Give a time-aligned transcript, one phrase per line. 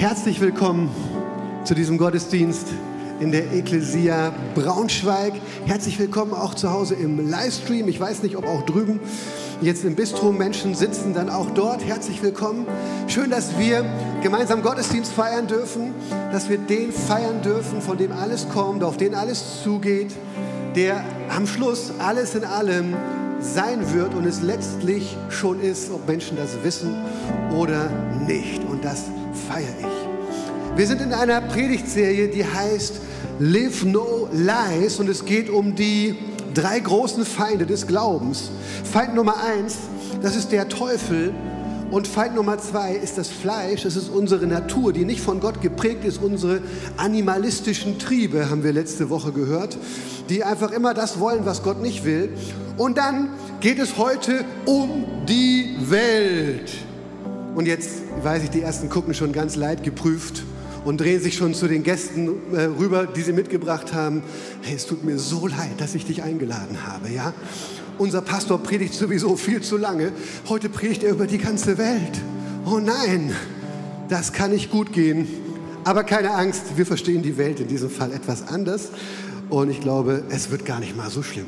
[0.00, 0.88] Herzlich willkommen
[1.64, 2.68] zu diesem Gottesdienst
[3.20, 5.34] in der Ekklesia Braunschweig.
[5.66, 7.86] Herzlich willkommen auch zu Hause im Livestream.
[7.86, 8.98] Ich weiß nicht, ob auch drüben
[9.60, 11.84] jetzt im Bistro Menschen sitzen, dann auch dort.
[11.84, 12.66] Herzlich willkommen.
[13.08, 13.84] Schön, dass wir
[14.22, 15.92] gemeinsam Gottesdienst feiern dürfen,
[16.32, 20.14] dass wir den feiern dürfen, von dem alles kommt, auf den alles zugeht,
[20.76, 22.96] der am Schluss alles in allem
[23.42, 26.94] sein wird und es letztlich schon ist, ob Menschen das wissen
[27.54, 27.90] oder
[28.26, 28.64] nicht.
[28.64, 29.04] Und das
[29.50, 30.78] feiere ich.
[30.78, 33.00] Wir sind in einer Predigtserie, die heißt
[33.40, 36.16] Live No Lies und es geht um die
[36.54, 38.50] drei großen Feinde des Glaubens.
[38.84, 39.78] Feind Nummer eins,
[40.22, 41.34] das ist der Teufel.
[41.90, 45.60] Und Feind Nummer zwei ist das Fleisch, das ist unsere Natur, die nicht von Gott
[45.60, 46.62] geprägt ist, unsere
[46.96, 49.76] animalistischen Triebe, haben wir letzte Woche gehört,
[50.28, 52.32] die einfach immer das wollen, was Gott nicht will.
[52.76, 56.70] Und dann geht es heute um die Welt.
[57.60, 57.90] Und jetzt
[58.22, 60.44] weiß ich, die ersten gucken schon ganz leid geprüft
[60.86, 64.22] und drehen sich schon zu den Gästen äh, rüber, die sie mitgebracht haben.
[64.62, 67.34] Hey, es tut mir so leid, dass ich dich eingeladen habe, ja?
[67.98, 70.10] Unser Pastor predigt sowieso viel zu lange.
[70.48, 72.22] Heute predigt er über die ganze Welt.
[72.64, 73.36] Oh nein,
[74.08, 75.28] das kann nicht gut gehen.
[75.84, 78.88] Aber keine Angst, wir verstehen die Welt in diesem Fall etwas anders.
[79.50, 81.44] Und ich glaube, es wird gar nicht mal so schlimm.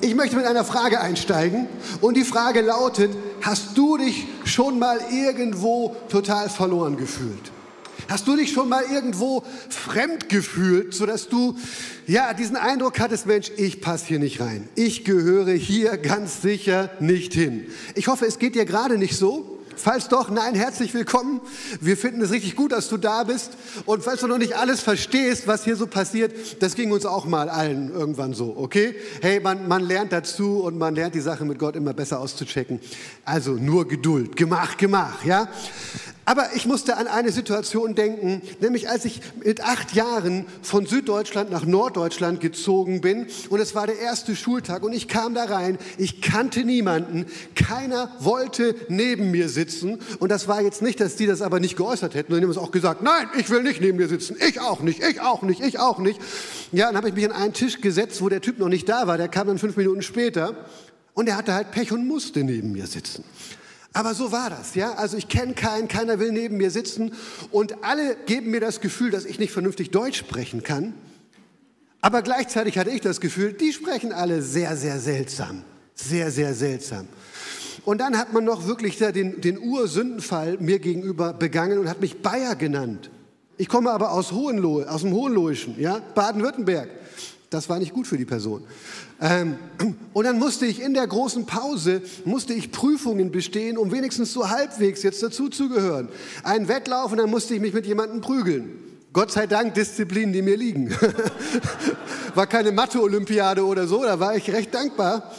[0.00, 1.66] Ich möchte mit einer Frage einsteigen
[2.00, 3.10] und die Frage lautet,
[3.42, 7.52] hast du dich schon mal irgendwo total verloren gefühlt?
[8.08, 11.56] Hast du dich schon mal irgendwo fremd gefühlt, sodass du
[12.06, 14.68] ja diesen Eindruck hattest, Mensch, ich passe hier nicht rein.
[14.76, 17.66] Ich gehöre hier ganz sicher nicht hin.
[17.94, 19.57] Ich hoffe, es geht dir gerade nicht so.
[19.78, 21.40] Falls doch, nein, herzlich willkommen.
[21.80, 23.52] Wir finden es richtig gut, dass du da bist.
[23.86, 27.26] Und falls du noch nicht alles verstehst, was hier so passiert, das ging uns auch
[27.26, 28.96] mal allen irgendwann so, okay?
[29.22, 32.80] Hey, man, man lernt dazu und man lernt die Sache mit Gott immer besser auszuchecken.
[33.24, 34.34] Also nur Geduld.
[34.34, 35.48] Gemach, gemach, ja?
[36.28, 41.50] Aber ich musste an eine Situation denken, nämlich als ich mit acht Jahren von Süddeutschland
[41.50, 45.78] nach Norddeutschland gezogen bin und es war der erste Schultag und ich kam da rein,
[45.96, 47.24] ich kannte niemanden,
[47.54, 50.00] keiner wollte neben mir sitzen.
[50.18, 52.62] Und das war jetzt nicht, dass die das aber nicht geäußert hätten, sondern die haben
[52.62, 55.40] es auch gesagt, nein, ich will nicht neben dir sitzen, ich auch nicht, ich auch
[55.40, 56.20] nicht, ich auch nicht.
[56.72, 59.06] Ja, dann habe ich mich an einen Tisch gesetzt, wo der Typ noch nicht da
[59.06, 60.54] war, der kam dann fünf Minuten später.
[61.14, 63.24] Und er hatte halt Pech und musste neben mir sitzen.
[63.98, 64.92] Aber so war das, ja.
[64.92, 67.14] Also ich kenne keinen, keiner will neben mir sitzen
[67.50, 70.94] und alle geben mir das Gefühl, dass ich nicht vernünftig Deutsch sprechen kann.
[72.00, 75.64] Aber gleichzeitig hatte ich das Gefühl, die sprechen alle sehr, sehr seltsam.
[75.96, 77.08] Sehr, sehr seltsam.
[77.84, 82.22] Und dann hat man noch wirklich den, den Ursündenfall mir gegenüber begangen und hat mich
[82.22, 83.10] Bayer genannt.
[83.56, 86.88] Ich komme aber aus Hohenlohe, aus dem Hohenlohischen, ja, Baden-Württemberg.
[87.50, 88.64] Das war nicht gut für die Person.
[89.20, 89.56] Ähm,
[90.12, 94.50] und dann musste ich in der großen Pause, musste ich Prüfungen bestehen, um wenigstens so
[94.50, 96.08] halbwegs jetzt dazuzugehören.
[96.42, 98.84] Ein Wettlauf und dann musste ich mich mit jemandem prügeln.
[99.14, 100.94] Gott sei Dank Disziplinen, die mir liegen.
[102.34, 105.32] war keine Mathe-Olympiade oder so, da war ich recht dankbar.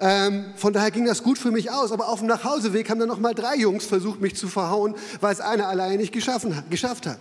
[0.00, 1.92] Ähm, von daher ging das gut für mich aus.
[1.92, 5.32] Aber auf dem Nachhauseweg haben dann noch mal drei Jungs versucht, mich zu verhauen, weil
[5.32, 7.18] es einer alleine nicht geschaffen, geschafft hat.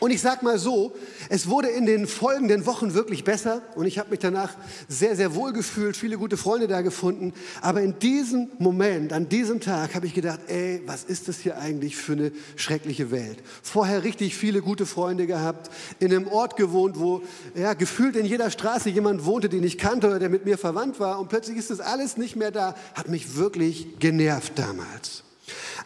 [0.00, 0.94] Und ich sage mal so,
[1.28, 4.54] es wurde in den folgenden Wochen wirklich besser und ich habe mich danach
[4.88, 7.34] sehr, sehr wohl gefühlt, viele gute Freunde da gefunden.
[7.60, 11.58] Aber in diesem Moment, an diesem Tag habe ich gedacht, ey, was ist das hier
[11.58, 13.42] eigentlich für eine schreckliche Welt?
[13.62, 17.20] Vorher richtig viele gute Freunde gehabt, in einem Ort gewohnt, wo
[17.54, 20.98] ja, gefühlt in jeder Straße jemand wohnte, den ich kannte oder der mit mir verwandt
[20.98, 21.20] war.
[21.20, 25.24] Und plötzlich ist das alles nicht mehr da, hat mich wirklich genervt damals.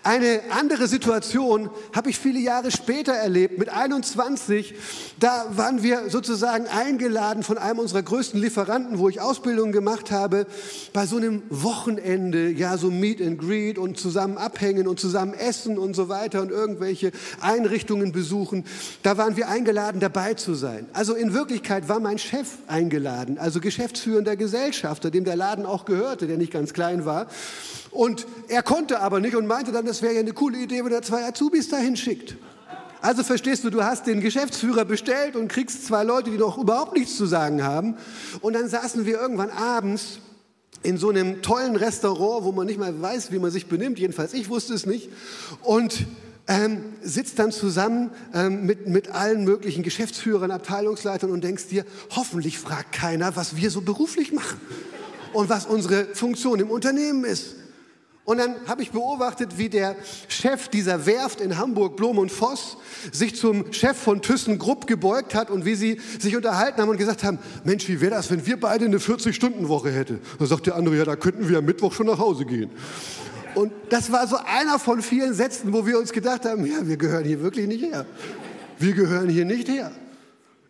[0.04, 4.74] Eine andere Situation habe ich viele Jahre später erlebt, mit 21.
[5.18, 10.46] Da waren wir sozusagen eingeladen von einem unserer größten Lieferanten, wo ich Ausbildung gemacht habe,
[10.92, 15.78] bei so einem Wochenende, ja, so Meet and Greet und zusammen abhängen und zusammen essen
[15.78, 17.10] und so weiter und irgendwelche
[17.40, 18.64] Einrichtungen besuchen.
[19.02, 20.86] Da waren wir eingeladen, dabei zu sein.
[20.92, 26.26] Also in Wirklichkeit war mein Chef eingeladen, also geschäftsführender Gesellschafter, dem der Laden auch gehörte,
[26.26, 27.26] der nicht ganz klein war.
[27.94, 30.92] Und er konnte aber nicht und meinte dann, das wäre ja eine coole Idee, wenn
[30.92, 32.36] er zwei Azubis dahin schickt.
[33.00, 36.96] Also verstehst du, du hast den Geschäftsführer bestellt und kriegst zwei Leute, die noch überhaupt
[36.96, 37.96] nichts zu sagen haben.
[38.40, 40.18] Und dann saßen wir irgendwann abends
[40.82, 44.00] in so einem tollen Restaurant, wo man nicht mal weiß, wie man sich benimmt.
[44.00, 45.10] Jedenfalls ich wusste es nicht.
[45.62, 46.06] Und
[46.48, 52.58] ähm, sitzt dann zusammen ähm, mit, mit allen möglichen Geschäftsführern, Abteilungsleitern und denkst dir, hoffentlich
[52.58, 54.60] fragt keiner, was wir so beruflich machen
[55.32, 57.54] und was unsere Funktion im Unternehmen ist.
[58.24, 59.96] Und dann habe ich beobachtet, wie der
[60.28, 62.78] Chef dieser Werft in Hamburg, Blom und Voss,
[63.12, 67.22] sich zum Chef von ThyssenKrupp gebeugt hat und wie sie sich unterhalten haben und gesagt
[67.22, 70.20] haben, Mensch, wie wäre das, wenn wir beide eine 40-Stunden-Woche hätten?
[70.38, 72.70] Da sagt der andere, ja, da könnten wir am Mittwoch schon nach Hause gehen.
[73.54, 76.96] Und das war so einer von vielen Sätzen, wo wir uns gedacht haben, ja, wir
[76.96, 78.06] gehören hier wirklich nicht her.
[78.78, 79.92] Wir gehören hier nicht her.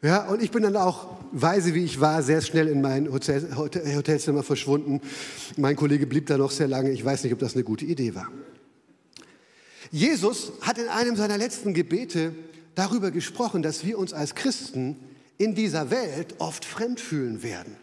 [0.02, 3.56] Ja, und ich bin dann auch, weise wie ich war, sehr schnell in mein Hotel,
[3.56, 5.00] Hotel, Hotelzimmer verschwunden.
[5.56, 6.90] Mein Kollege blieb da noch sehr lange.
[6.92, 8.28] Ich weiß nicht, ob das eine gute Idee war.
[9.90, 12.32] Jesus hat in einem seiner letzten Gebete
[12.74, 14.96] darüber gesprochen, dass wir uns als Christen
[15.36, 17.76] in dieser Welt oft fremd fühlen werden.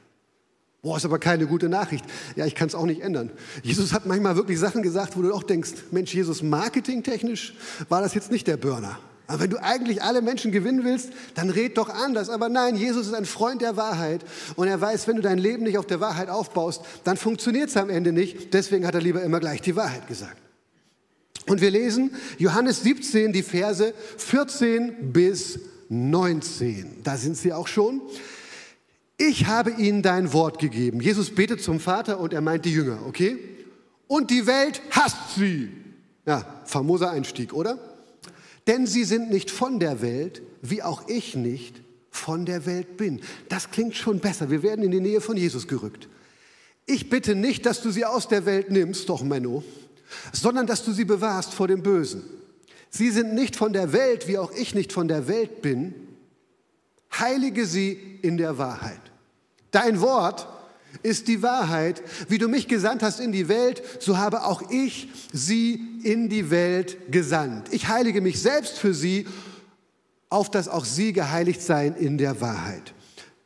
[0.82, 2.06] Boah, ist aber keine gute Nachricht.
[2.36, 3.30] Ja, ich kann es auch nicht ändern.
[3.62, 7.54] Jesus hat manchmal wirklich Sachen gesagt, wo du auch denkst, Mensch, Jesus, marketingtechnisch
[7.88, 8.98] war das jetzt nicht der Burner.
[9.32, 12.30] Aber wenn du eigentlich alle Menschen gewinnen willst, dann red doch anders.
[12.30, 14.26] Aber nein, Jesus ist ein Freund der Wahrheit
[14.58, 17.78] und er weiß, wenn du dein Leben nicht auf der Wahrheit aufbaust, dann funktioniert es
[17.78, 18.54] am Ende nicht.
[18.54, 20.36] Deswegen hat er lieber immer gleich die Wahrheit gesagt.
[21.48, 26.98] Und wir lesen Johannes 17, die Verse 14 bis 19.
[27.02, 28.02] Da sind sie auch schon.
[29.16, 31.00] Ich habe ihnen dein Wort gegeben.
[31.00, 33.40] Jesus betet zum Vater und er meint die Jünger, okay?
[34.08, 35.70] Und die Welt hasst sie.
[36.26, 37.80] Ja, famoser Einstieg, oder?
[38.68, 43.22] Denn sie sind nicht von der Welt, wie auch ich nicht von der Welt bin.
[43.50, 44.52] Das klingt schon besser.
[44.52, 46.08] Wir werden in die Nähe von Jesus gerückt.
[46.86, 49.64] Ich bitte nicht, dass du sie aus der Welt nimmst, doch Menno,
[50.34, 52.24] sondern dass du sie bewahrst vor dem Bösen.
[52.90, 55.94] Sie sind nicht von der Welt, wie auch ich nicht von der Welt bin.
[57.18, 59.00] Heilige sie in der Wahrheit.
[59.72, 60.48] Dein Wort
[61.04, 62.02] ist die Wahrheit.
[62.28, 66.50] Wie du mich gesandt hast in die Welt, so habe auch ich sie in die
[66.50, 67.68] Welt gesandt.
[67.72, 69.28] Ich heilige mich selbst für sie,
[70.30, 72.94] auf dass auch sie geheiligt seien in der Wahrheit.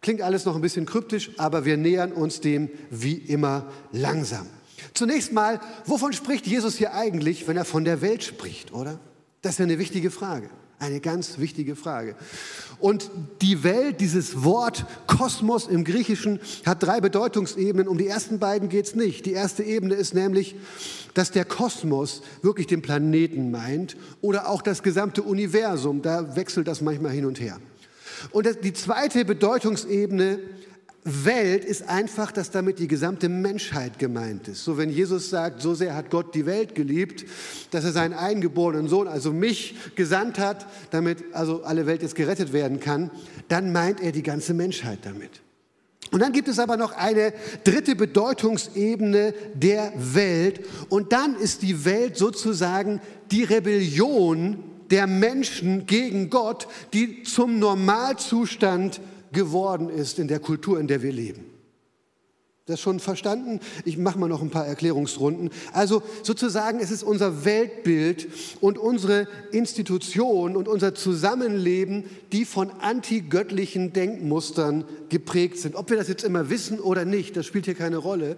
[0.01, 4.47] Klingt alles noch ein bisschen kryptisch, aber wir nähern uns dem wie immer langsam.
[4.93, 8.99] Zunächst mal, wovon spricht Jesus hier eigentlich, wenn er von der Welt spricht, oder?
[9.41, 10.49] Das ist eine wichtige Frage.
[10.77, 12.15] Eine ganz wichtige Frage.
[12.79, 13.09] Und
[13.41, 17.87] die Welt, dieses Wort Kosmos im Griechischen, hat drei Bedeutungsebenen.
[17.87, 19.25] Um die ersten beiden geht es nicht.
[19.25, 20.55] Die erste Ebene ist nämlich,
[21.13, 26.01] dass der Kosmos wirklich den Planeten meint oder auch das gesamte Universum.
[26.01, 27.57] Da wechselt das manchmal hin und her.
[28.31, 30.39] Und die zweite Bedeutungsebene
[31.07, 34.63] Welt ist einfach, dass damit die gesamte Menschheit gemeint ist.
[34.63, 37.25] So wenn Jesus sagt, so sehr hat Gott die Welt geliebt,
[37.69, 42.53] dass er seinen eingeborenen Sohn, also mich, gesandt hat, damit also alle Welt jetzt gerettet
[42.53, 43.11] werden kann,
[43.49, 45.41] dann meint er die ganze Menschheit damit.
[46.09, 50.61] Und dann gibt es aber noch eine dritte Bedeutungsebene der Welt.
[50.89, 52.99] Und dann ist die Welt sozusagen
[53.29, 59.01] die Rebellion der Menschen gegen Gott, die zum Normalzustand
[59.35, 61.54] geworden ist in der Kultur, in der wir leben.
[62.67, 63.59] Das schon verstanden?
[63.83, 65.51] Ich mache mal noch ein paar Erklärungsrunden.
[65.71, 68.27] Also sozusagen es ist unser Weltbild
[68.59, 75.75] und unsere Institution und unser Zusammenleben, die von antigöttlichen Denkmustern geprägt sind.
[75.75, 78.35] Ob wir das jetzt immer wissen oder nicht, das spielt hier keine Rolle.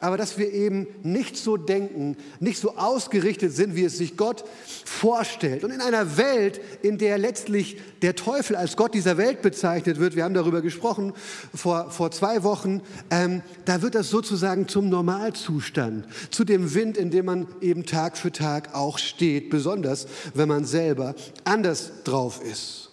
[0.00, 4.44] Aber dass wir eben nicht so denken, nicht so ausgerichtet sind, wie es sich Gott
[4.84, 5.64] vorstellt.
[5.64, 10.14] Und in einer Welt, in der letztlich der Teufel als Gott dieser Welt bezeichnet wird,
[10.14, 11.14] wir haben darüber gesprochen
[11.54, 17.10] vor, vor zwei Wochen, ähm, da wird das sozusagen zum Normalzustand, zu dem Wind, in
[17.10, 21.14] dem man eben Tag für Tag auch steht, besonders wenn man selber
[21.44, 22.90] anders drauf ist.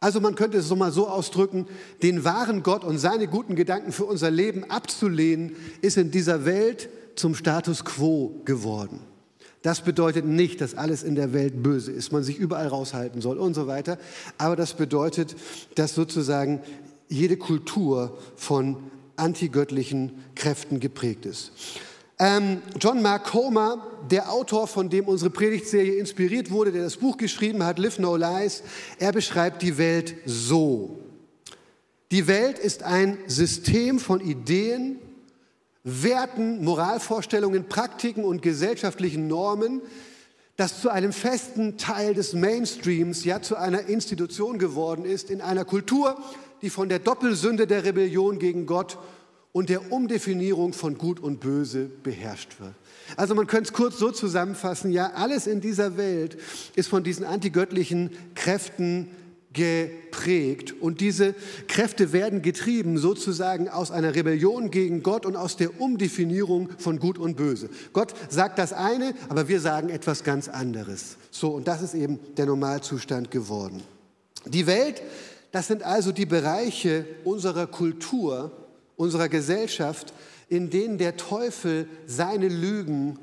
[0.00, 1.66] Also man könnte es so mal so ausdrücken,
[2.02, 6.90] den wahren Gott und seine guten Gedanken für unser Leben abzulehnen, ist in dieser Welt
[7.16, 9.00] zum Status quo geworden.
[9.62, 13.38] Das bedeutet nicht, dass alles in der Welt böse ist, man sich überall raushalten soll
[13.38, 13.96] und so weiter.
[14.36, 15.36] Aber das bedeutet,
[15.74, 16.60] dass sozusagen
[17.08, 21.52] jede Kultur von antigöttlichen Kräften geprägt ist.
[22.18, 27.16] Ähm, John Mark Comer, der Autor, von dem unsere Predigtserie inspiriert wurde, der das Buch
[27.16, 28.62] geschrieben hat, Live No Lies,
[28.98, 30.98] er beschreibt die Welt so.
[32.12, 35.00] Die Welt ist ein System von Ideen,
[35.82, 39.82] Werten, Moralvorstellungen, Praktiken und gesellschaftlichen Normen,
[40.56, 45.64] das zu einem festen Teil des Mainstreams, ja zu einer Institution geworden ist, in einer
[45.64, 46.16] Kultur,
[46.64, 48.96] die von der Doppelsünde der Rebellion gegen Gott
[49.52, 52.72] und der Umdefinierung von Gut und Böse beherrscht wird.
[53.16, 56.38] Also man könnte es kurz so zusammenfassen, ja, alles in dieser Welt
[56.74, 59.10] ist von diesen antigöttlichen Kräften
[59.52, 61.34] geprägt und diese
[61.68, 67.18] Kräfte werden getrieben sozusagen aus einer Rebellion gegen Gott und aus der Umdefinierung von Gut
[67.18, 67.68] und Böse.
[67.92, 71.18] Gott sagt das eine, aber wir sagen etwas ganz anderes.
[71.30, 73.82] So, und das ist eben der Normalzustand geworden.
[74.46, 75.02] Die Welt
[75.54, 78.50] das sind also die Bereiche unserer Kultur,
[78.96, 80.12] unserer Gesellschaft,
[80.48, 83.20] in denen der Teufel seine Lügen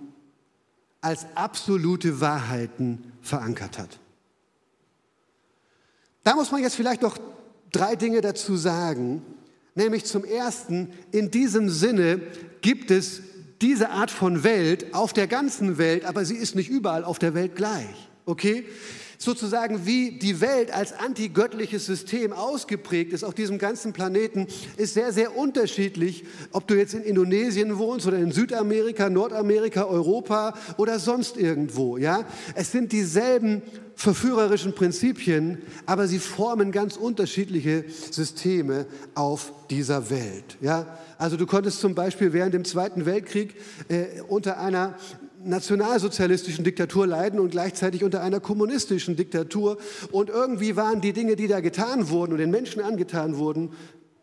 [1.02, 4.00] als absolute Wahrheiten verankert hat.
[6.24, 7.18] Da muss man jetzt vielleicht noch
[7.70, 9.22] drei Dinge dazu sagen.
[9.76, 12.22] Nämlich zum Ersten, in diesem Sinne
[12.62, 13.24] gibt es
[13.62, 17.34] diese Art von Welt auf der ganzen Welt, aber sie ist nicht überall auf der
[17.34, 18.10] Welt gleich.
[18.26, 18.64] Okay?
[19.22, 24.48] Sozusagen wie die Welt als antigöttliches System ausgeprägt ist auf diesem ganzen Planeten,
[24.78, 30.56] ist sehr, sehr unterschiedlich, ob du jetzt in Indonesien wohnst oder in Südamerika, Nordamerika, Europa
[30.78, 31.98] oder sonst irgendwo.
[31.98, 32.26] Ja?
[32.56, 33.62] Es sind dieselben
[33.96, 40.58] verführerischen Prinzipien, aber sie formen ganz unterschiedliche Systeme auf dieser Welt.
[40.62, 40.98] Ja?
[41.20, 43.56] Also du konntest zum Beispiel während dem Zweiten Weltkrieg
[43.88, 44.96] äh, unter einer
[45.44, 49.78] nationalsozialistischen Diktatur leiden und gleichzeitig unter einer kommunistischen Diktatur.
[50.12, 53.72] Und irgendwie waren die Dinge, die da getan wurden und den Menschen angetan wurden,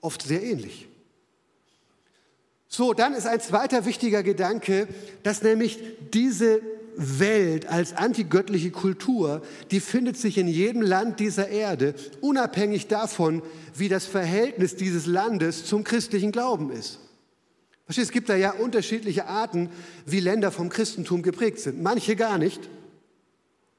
[0.00, 0.88] oft sehr ähnlich.
[2.68, 4.88] So, dann ist ein zweiter wichtiger Gedanke,
[5.22, 5.78] dass nämlich
[6.12, 6.60] diese
[6.96, 13.42] Welt als antigöttliche Kultur, die findet sich in jedem Land dieser Erde, unabhängig davon,
[13.74, 16.98] wie das Verhältnis dieses Landes zum christlichen Glauben ist.
[17.88, 19.70] Verstehst, es gibt da ja unterschiedliche Arten,
[20.04, 21.82] wie Länder vom Christentum geprägt sind.
[21.82, 22.68] Manche gar nicht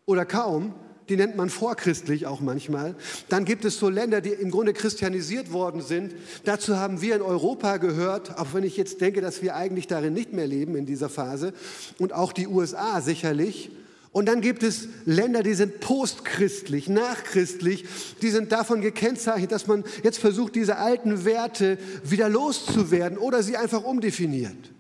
[0.08, 0.74] oder kaum,
[1.10, 2.96] die nennt man vorchristlich auch manchmal.
[3.30, 6.16] Dann gibt es so Länder, die im Grunde christianisiert worden sind.
[6.44, 10.16] Dazu haben wir in Europa gehört, auch wenn ich jetzt denke, dass wir eigentlich darin
[10.16, 11.54] nicht mehr leben in dieser Phase.
[12.00, 13.70] Und auch die USA sicherlich.
[14.12, 17.86] Und dann gibt es Länder, die sind postchristlich, nachchristlich,
[18.22, 23.56] die sind davon gekennzeichnet, dass man jetzt versucht, diese alten Werte wieder loszuwerden oder sie
[23.56, 24.72] einfach umdefiniert.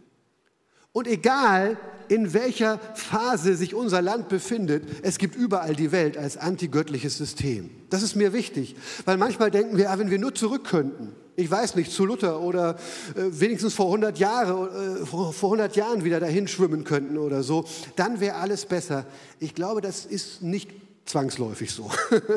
[0.99, 1.77] Und egal,
[2.09, 7.69] in welcher Phase sich unser Land befindet, es gibt überall die Welt als antigöttliches System.
[7.89, 8.75] Das ist mir wichtig,
[9.05, 12.41] weil manchmal denken wir, ah, wenn wir nur zurück könnten, ich weiß nicht, zu Luther
[12.41, 12.75] oder
[13.15, 17.43] äh, wenigstens vor 100, Jahre, äh, vor, vor 100 Jahren wieder dahin schwimmen könnten oder
[17.43, 17.63] so,
[17.95, 19.05] dann wäre alles besser.
[19.39, 20.69] Ich glaube, das ist nicht
[21.05, 21.89] zwangsläufig so.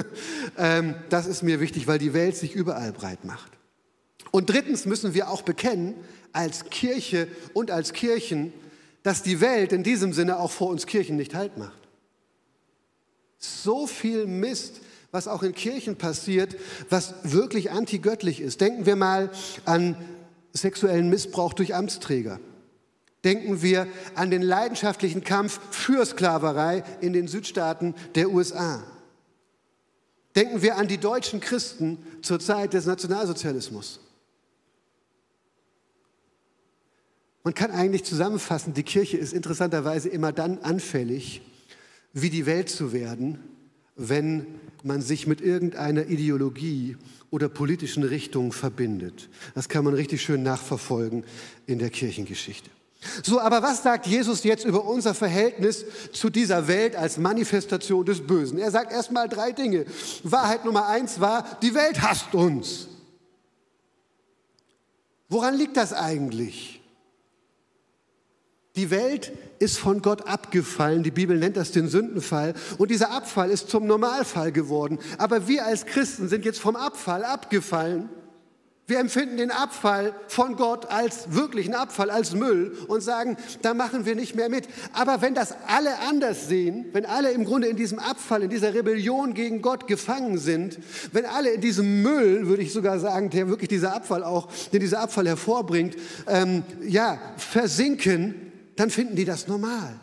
[0.57, 3.51] ähm, das ist mir wichtig, weil die Welt sich überall breit macht.
[4.33, 5.95] Und drittens müssen wir auch bekennen,
[6.33, 8.53] als Kirche und als Kirchen,
[9.05, 11.79] dass die Welt in diesem Sinne auch vor uns Kirchen nicht Halt macht.
[13.39, 16.57] So viel Mist, was auch in Kirchen passiert,
[16.89, 18.61] was wirklich antigöttlich ist.
[18.61, 19.31] Denken wir mal
[19.67, 19.97] an
[20.53, 22.41] sexuellen Missbrauch durch Amtsträger.
[23.25, 28.83] Denken wir an den leidenschaftlichen Kampf für Sklaverei in den Südstaaten der USA.
[30.35, 34.01] Denken wir an die deutschen Christen zur Zeit des Nationalsozialismus.
[37.45, 41.43] Man kann eigentlich zusammenfassen, die Kirche ist interessanterweise immer dann anfällig,
[42.13, 43.39] wie die Welt zu werden,
[43.97, 44.47] wenn
[44.85, 46.97] man sich mit irgendeiner Ideologie
[47.31, 49.29] oder politischen Richtung verbindet.
[49.55, 51.25] Das kann man richtig schön nachverfolgen
[51.67, 52.71] in der Kirchengeschichte.
[53.23, 58.25] So, aber was sagt Jesus jetzt über unser Verhältnis zu dieser Welt als Manifestation des
[58.25, 58.59] Bösen?
[58.59, 59.87] Er sagt erstmal drei Dinge.
[60.23, 62.89] Wahrheit Nummer eins war, die Welt hasst uns.
[65.29, 66.82] Woran liegt das eigentlich?
[68.75, 71.03] Die Welt ist von Gott abgefallen.
[71.03, 72.55] Die Bibel nennt das den Sündenfall.
[72.79, 74.99] Und dieser Abfall ist zum Normalfall geworden.
[75.19, 78.09] Aber wir als Christen sind jetzt vom Abfall abgefallen.
[78.87, 84.07] Wir empfinden den Abfall von Gott als wirklichen Abfall, als Müll und sagen, da machen
[84.07, 84.67] wir nicht mehr mit.
[84.93, 88.75] Aber wenn das alle anders sehen, wenn alle im Grunde in diesem Abfall, in dieser
[88.75, 90.79] Rebellion gegen Gott gefangen sind,
[91.13, 94.81] wenn alle in diesem Müll, würde ich sogar sagen, der wirklich dieser Abfall auch, den
[94.81, 99.99] dieser Abfall hervorbringt, ähm, ja, versinken, dann finden die das normal.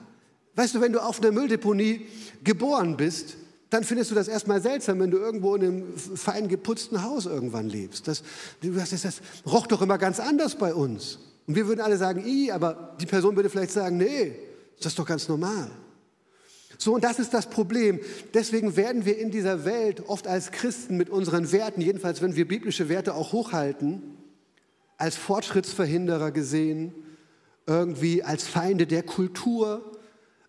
[0.56, 2.08] Weißt du, wenn du auf einer Mülldeponie
[2.44, 3.38] geboren bist,
[3.70, 7.70] dann findest du das erstmal seltsam, wenn du irgendwo in einem fein geputzten Haus irgendwann
[7.70, 8.08] lebst.
[8.08, 8.24] Das,
[8.62, 11.20] das, das roch doch immer ganz anders bei uns.
[11.46, 14.36] Und wir würden alle sagen, i, aber die Person würde vielleicht sagen, nee,
[14.78, 15.70] das ist doch ganz normal.
[16.78, 18.00] So, und das ist das Problem.
[18.34, 22.48] Deswegen werden wir in dieser Welt oft als Christen mit unseren Werten, jedenfalls wenn wir
[22.48, 24.02] biblische Werte auch hochhalten,
[24.98, 26.94] als Fortschrittsverhinderer gesehen,
[27.70, 29.92] irgendwie als Feinde der Kultur,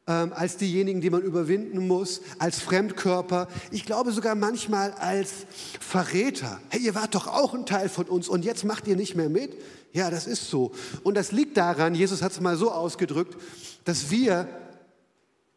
[0.07, 3.47] ähm, als diejenigen, die man überwinden muss, als Fremdkörper.
[3.71, 5.47] Ich glaube sogar manchmal als
[5.79, 6.61] Verräter.
[6.71, 9.29] Hey, ihr wart doch auch ein Teil von uns und jetzt macht ihr nicht mehr
[9.29, 9.57] mit.
[9.93, 10.73] Ja, das ist so.
[11.03, 13.37] Und das liegt daran, Jesus hat es mal so ausgedrückt,
[13.85, 14.49] dass wir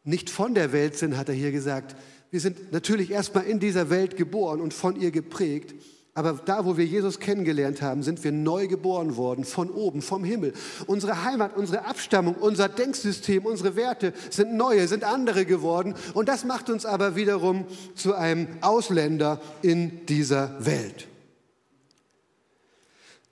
[0.03, 1.95] nicht von der Welt sind, hat er hier gesagt.
[2.29, 5.73] Wir sind natürlich erstmal in dieser Welt geboren und von ihr geprägt.
[6.15, 10.23] Aber da, wo wir Jesus kennengelernt haben, sind wir neu geboren worden, von oben, vom
[10.23, 10.53] Himmel.
[10.85, 15.95] Unsere Heimat, unsere Abstammung, unser Denksystem, unsere Werte sind neue, sind andere geworden.
[16.13, 17.65] Und das macht uns aber wiederum
[17.95, 21.07] zu einem Ausländer in dieser Welt.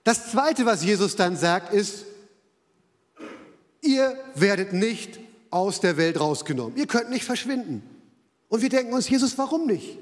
[0.02, 2.04] Das Zweite, was Jesus dann sagt, ist,
[3.80, 5.20] ihr werdet nicht
[5.50, 6.76] aus der Welt rausgenommen.
[6.76, 7.82] Ihr könnt nicht verschwinden.
[8.48, 9.98] Und wir denken uns, Jesus, warum nicht?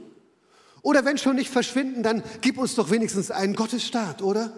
[0.83, 4.53] Oder wenn schon nicht verschwinden, dann gib uns doch wenigstens einen Gottesstaat, oder?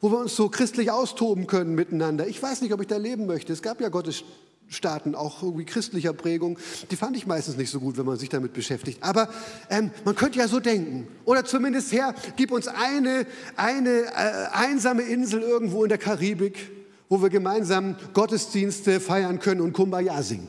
[0.00, 2.26] wo wir uns so christlich austoben können miteinander.
[2.26, 3.52] Ich weiß nicht, ob ich da leben möchte.
[3.52, 6.58] Es gab ja Gottesstaaten, auch irgendwie christlicher Prägung.
[6.90, 9.02] Die fand ich meistens nicht so gut, wenn man sich damit beschäftigt.
[9.02, 9.28] Aber
[9.70, 11.08] ähm, man könnte ja so denken.
[11.24, 16.70] Oder zumindest, Herr, gib uns eine, eine äh, einsame Insel irgendwo in der Karibik,
[17.08, 20.48] wo wir gemeinsam Gottesdienste feiern können und Kumbaya singen.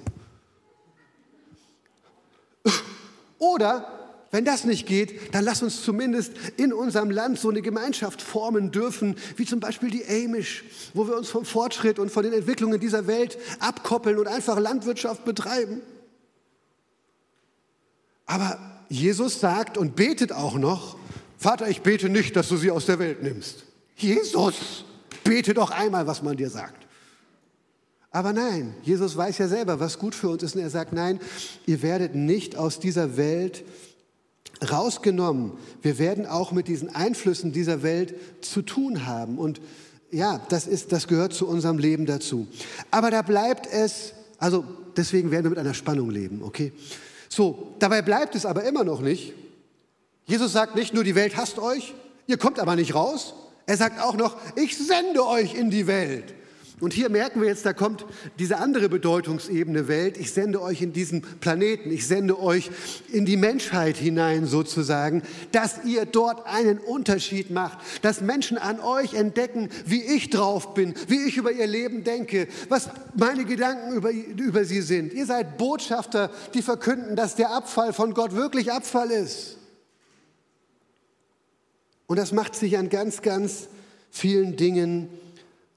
[3.40, 3.97] Oder
[4.32, 8.72] wenn das nicht geht, dann lass uns zumindest in unserem Land so eine Gemeinschaft formen
[8.72, 12.80] dürfen, wie zum Beispiel die Amish, wo wir uns vom Fortschritt und von den Entwicklungen
[12.80, 15.82] dieser Welt abkoppeln und einfach Landwirtschaft betreiben.
[18.26, 20.98] Aber Jesus sagt und betet auch noch,
[21.38, 23.64] Vater, ich bete nicht, dass du sie aus der Welt nimmst.
[23.96, 24.84] Jesus,
[25.24, 26.86] bete doch einmal, was man dir sagt.
[28.12, 30.56] Aber nein, Jesus weiß ja selber, was gut für uns ist.
[30.56, 31.20] Und er sagt, nein,
[31.66, 33.64] ihr werdet nicht aus dieser Welt
[34.62, 35.54] rausgenommen.
[35.82, 39.38] Wir werden auch mit diesen Einflüssen dieser Welt zu tun haben.
[39.38, 39.62] Und
[40.12, 42.48] ja, das, ist, das gehört zu unserem Leben dazu.
[42.92, 44.64] Aber da bleibt es, also
[44.96, 46.72] deswegen werden wir mit einer Spannung leben, okay?
[47.30, 49.34] So, dabei bleibt es aber immer noch nicht.
[50.26, 51.94] Jesus sagt nicht nur, die Welt hasst euch,
[52.26, 53.34] ihr kommt aber nicht raus.
[53.66, 56.34] Er sagt auch noch, ich sende euch in die Welt.
[56.80, 58.06] Und hier merken wir jetzt, da kommt
[58.38, 60.16] diese andere Bedeutungsebene Welt.
[60.16, 62.70] Ich sende euch in diesen Planeten, ich sende euch
[63.12, 69.16] in die Menschheit hinein sozusagen, dass ihr dort einen Unterschied macht, dass Menschen an euch
[69.16, 74.12] entdecken, wie ich drauf bin, wie ich über ihr Leben denke, was meine Gedanken über,
[74.12, 75.14] über sie sind.
[75.14, 79.58] Ihr seid Botschafter, die verkünden, dass der Abfall von Gott wirklich Abfall ist.
[82.06, 83.68] Und das macht sich an ganz, ganz
[84.12, 85.10] vielen Dingen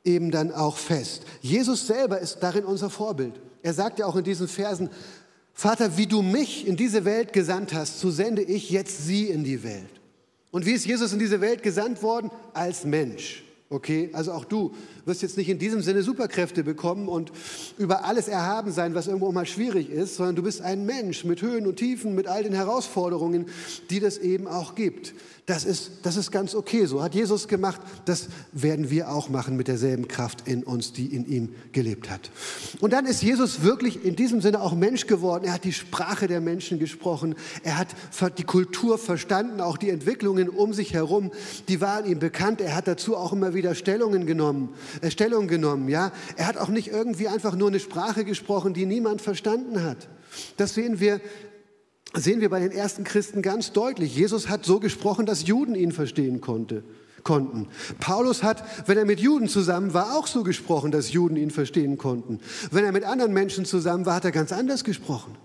[0.05, 1.23] eben dann auch fest.
[1.41, 3.41] Jesus selber ist darin unser Vorbild.
[3.63, 4.91] Er sagt ja auch in diesen Versen,
[5.53, 9.45] Vater, wie du mich in diese Welt gesandt hast, so sende ich jetzt sie in
[9.45, 10.01] die Welt.
[10.51, 12.31] Und wie ist Jesus in diese Welt gesandt worden?
[12.55, 13.45] Als Mensch.
[13.73, 17.31] Okay, also auch du wirst jetzt nicht in diesem Sinne Superkräfte bekommen und
[17.79, 21.41] über alles erhaben sein, was irgendwo mal schwierig ist, sondern du bist ein Mensch mit
[21.41, 23.47] Höhen und Tiefen, mit all den Herausforderungen,
[23.91, 25.15] die das eben auch gibt.
[25.51, 26.87] Das ist, das ist ganz okay.
[26.87, 27.81] So hat Jesus gemacht.
[28.05, 32.31] Das werden wir auch machen mit derselben Kraft in uns, die in ihm gelebt hat.
[32.79, 35.43] Und dann ist Jesus wirklich in diesem Sinne auch Mensch geworden.
[35.45, 37.35] Er hat die Sprache der Menschen gesprochen.
[37.65, 37.89] Er hat
[38.39, 41.33] die Kultur verstanden, auch die Entwicklungen um sich herum.
[41.67, 42.61] Die waren ihm bekannt.
[42.61, 44.69] Er hat dazu auch immer wieder Stellungen genommen,
[45.01, 45.89] äh, Stellung genommen.
[45.89, 50.07] Ja, er hat auch nicht irgendwie einfach nur eine Sprache gesprochen, die niemand verstanden hat.
[50.57, 51.21] Das sehen wir
[52.15, 54.17] sehen wir bei den ersten Christen ganz deutlich.
[54.17, 56.83] Jesus hat so gesprochen, dass Juden ihn verstehen konnte,
[57.23, 57.69] konnten.
[58.01, 61.99] Paulus hat, wenn er mit Juden zusammen war, auch so gesprochen, dass Juden ihn verstehen
[61.99, 62.41] konnten.
[62.71, 65.37] Wenn er mit anderen Menschen zusammen war, hat er ganz anders gesprochen,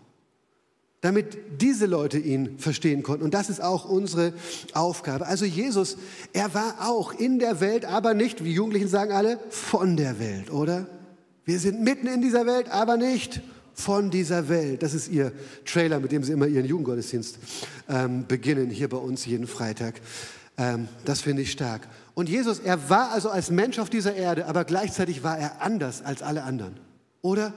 [1.02, 3.24] damit diese Leute ihn verstehen konnten.
[3.24, 4.34] Und das ist auch unsere
[4.74, 5.28] Aufgabe.
[5.28, 5.98] Also Jesus,
[6.34, 10.52] er war auch in der Welt, aber nicht, wie Jugendlichen sagen alle, von der Welt,
[10.52, 10.88] oder?
[11.44, 13.42] Wir sind mitten in dieser Welt, aber nicht
[13.76, 14.82] von dieser Welt.
[14.82, 15.32] Das ist ihr
[15.66, 17.38] Trailer, mit dem sie immer ihren Jugendgottesdienst
[17.88, 20.02] ähm, beginnen, hier bei uns jeden Freitag.
[20.58, 21.88] Ähm, das finde ich stark.
[22.16, 26.02] Und Jesus, er war also als Mensch auf dieser Erde, aber gleichzeitig war er anders
[26.02, 26.76] als alle anderen
[27.26, 27.54] oder?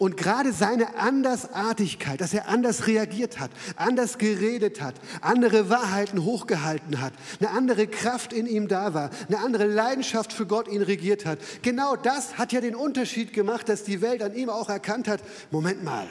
[0.00, 7.02] Und gerade seine Andersartigkeit, dass er anders reagiert hat, anders geredet hat, andere Wahrheiten hochgehalten
[7.02, 11.26] hat, eine andere Kraft in ihm da war, eine andere Leidenschaft für Gott ihn regiert
[11.26, 11.38] hat.
[11.60, 15.20] Genau das hat ja den Unterschied gemacht, dass die Welt an ihm auch erkannt hat,
[15.50, 16.08] Moment mal,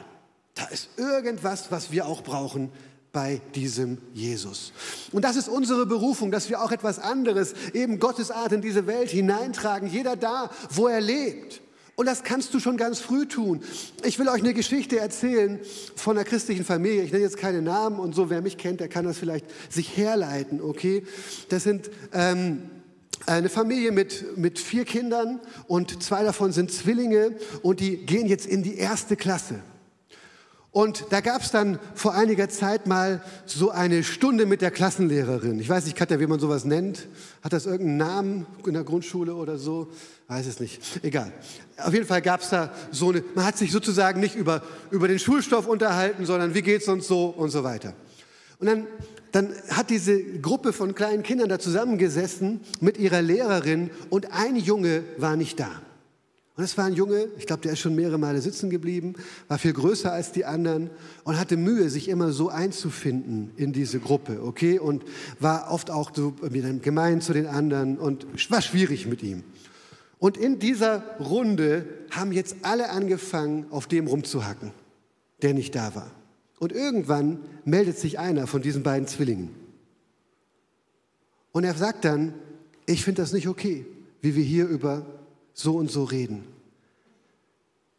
[0.53, 2.71] da ist irgendwas, was wir auch brauchen
[3.11, 4.71] bei diesem Jesus.
[5.11, 8.85] Und das ist unsere Berufung, dass wir auch etwas anderes, eben Gottes Art in diese
[8.85, 11.63] Welt hineintragen, jeder da, wo er lebt.
[11.99, 13.59] Und das kannst du schon ganz früh tun.
[14.05, 15.59] Ich will euch eine Geschichte erzählen
[15.97, 17.03] von einer christlichen Familie.
[17.03, 18.29] Ich nenne jetzt keine Namen und so.
[18.29, 21.03] Wer mich kennt, der kann das vielleicht sich herleiten, okay?
[21.49, 22.69] Das sind ähm,
[23.25, 28.45] eine Familie mit, mit vier Kindern und zwei davon sind Zwillinge und die gehen jetzt
[28.45, 29.55] in die erste Klasse.
[30.71, 35.59] Und da gab es dann vor einiger Zeit mal so eine Stunde mit der Klassenlehrerin.
[35.59, 37.07] Ich weiß nicht, Katja, wie man sowas nennt.
[37.41, 39.87] Hat das irgendeinen Namen in der Grundschule oder so?
[40.27, 40.79] Weiß es nicht.
[41.03, 41.33] Egal.
[41.77, 45.07] Auf jeden Fall gab es da so eine, man hat sich sozusagen nicht über, über
[45.07, 47.95] den Schulstoff unterhalten, sondern wie geht es uns so und so weiter.
[48.59, 48.87] Und dann,
[49.31, 55.03] dann hat diese Gruppe von kleinen Kindern da zusammengesessen mit ihrer Lehrerin und ein Junge
[55.17, 55.81] war nicht da.
[56.59, 59.13] Und es war ein Junge, ich glaube, der ist schon mehrere Male sitzen geblieben,
[59.47, 60.89] war viel größer als die anderen
[61.23, 64.77] und hatte Mühe, sich immer so einzufinden in diese Gruppe, okay?
[64.77, 65.05] Und
[65.39, 66.33] war oft auch so
[66.81, 69.45] gemein zu den anderen und war schwierig mit ihm.
[70.17, 74.73] Und in dieser Runde haben jetzt alle angefangen, auf dem rumzuhacken,
[75.41, 76.11] der nicht da war.
[76.59, 79.55] Und irgendwann meldet sich einer von diesen beiden Zwillingen.
[81.53, 82.33] Und er sagt dann,
[82.85, 83.85] ich finde das nicht okay,
[84.19, 85.05] wie wir hier über
[85.53, 86.43] so und so reden.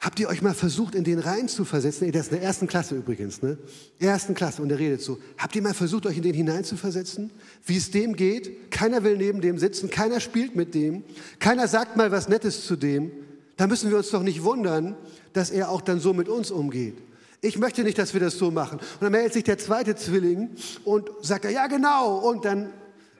[0.00, 2.10] Habt ihr euch mal versucht, in den Reihen zu versetzen?
[2.10, 3.58] Der ist in der ersten Klasse übrigens, ne?
[3.98, 5.18] Ersten Klasse und er redet so.
[5.36, 7.30] Habt ihr mal versucht, euch in den hineinzuversetzen?
[7.66, 8.70] Wie es dem geht?
[8.70, 11.04] Keiner will neben dem sitzen, keiner spielt mit dem,
[11.38, 13.10] keiner sagt mal was Nettes zu dem.
[13.58, 14.96] Da müssen wir uns doch nicht wundern,
[15.34, 16.96] dass er auch dann so mit uns umgeht.
[17.42, 18.78] Ich möchte nicht, dass wir das so machen.
[18.78, 20.48] Und dann meldet sich der zweite Zwilling
[20.84, 22.16] und sagt, ja genau.
[22.18, 22.70] Und dann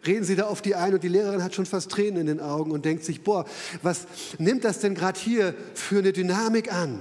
[0.06, 2.40] reden sie da auf die ein und die Lehrerin hat schon fast Tränen in den
[2.40, 3.44] Augen und denkt sich, boah,
[3.82, 4.06] was
[4.38, 7.00] nimmt das denn gerade hier für eine Dynamik an?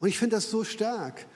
[0.00, 1.26] Und ich finde das so stark.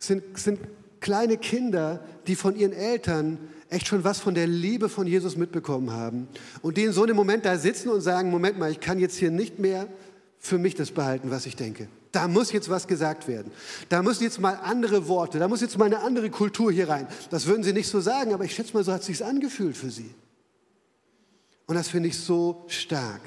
[0.00, 0.60] Es sind, sind
[1.00, 3.38] kleine Kinder, die von ihren Eltern
[3.70, 6.28] echt schon was von der Liebe von Jesus mitbekommen haben
[6.62, 9.16] und die in so einem Moment da sitzen und sagen, Moment mal, ich kann jetzt
[9.16, 9.88] hier nicht mehr
[10.38, 11.88] für mich das behalten, was ich denke.
[12.18, 13.52] Da muss jetzt was gesagt werden.
[13.88, 17.06] Da müssen jetzt mal andere Worte, da muss jetzt mal eine andere Kultur hier rein.
[17.30, 19.76] Das würden Sie nicht so sagen, aber ich schätze mal, so hat es sich angefühlt
[19.76, 20.12] für Sie.
[21.68, 23.20] Und das finde ich so stark.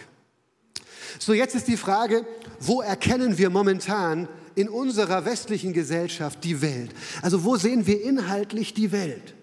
[1.19, 2.25] So, jetzt ist die Frage,
[2.59, 6.91] wo erkennen wir momentan in unserer westlichen Gesellschaft die Welt?
[7.21, 9.35] Also wo sehen wir inhaltlich die Welt?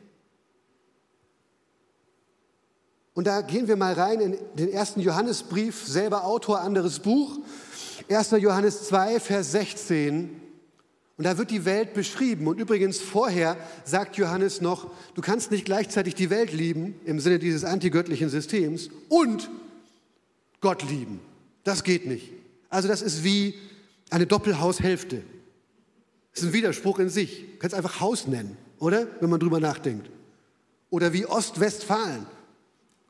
[3.14, 7.38] Und da gehen wir mal rein in den ersten Johannesbrief, selber Autor, anderes Buch.
[8.08, 8.30] 1.
[8.32, 10.40] Johannes 2, Vers 16.
[11.18, 12.46] Und da wird die Welt beschrieben.
[12.46, 17.38] Und übrigens vorher sagt Johannes noch, du kannst nicht gleichzeitig die Welt lieben im Sinne
[17.38, 19.50] dieses antigöttlichen Systems und
[20.60, 21.20] Gott lieben.
[21.64, 22.32] Das geht nicht.
[22.70, 23.54] Also das ist wie
[24.10, 25.22] eine Doppelhaushälfte.
[26.32, 27.44] Das ist ein Widerspruch in sich.
[27.54, 29.08] Du kannst einfach Haus nennen, oder?
[29.20, 30.08] Wenn man drüber nachdenkt.
[30.88, 32.26] Oder wie Ostwestfalen.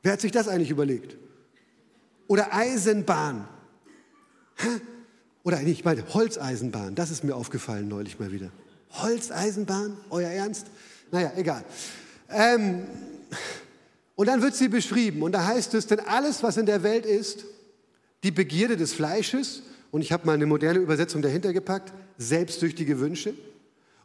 [0.01, 1.15] Wer hat sich das eigentlich überlegt?
[2.27, 3.47] Oder Eisenbahn.
[5.43, 8.51] Oder ich meine Holzeisenbahn, das ist mir aufgefallen neulich mal wieder.
[8.91, 10.67] Holzeisenbahn, euer Ernst?
[11.11, 11.63] Naja, egal.
[12.29, 12.83] Ähm,
[14.15, 17.05] und dann wird sie beschrieben und da heißt es, denn alles, was in der Welt
[17.05, 17.45] ist,
[18.23, 23.33] die Begierde des Fleisches, und ich habe mal eine moderne Übersetzung dahinter gepackt, selbstsüchtige Wünsche,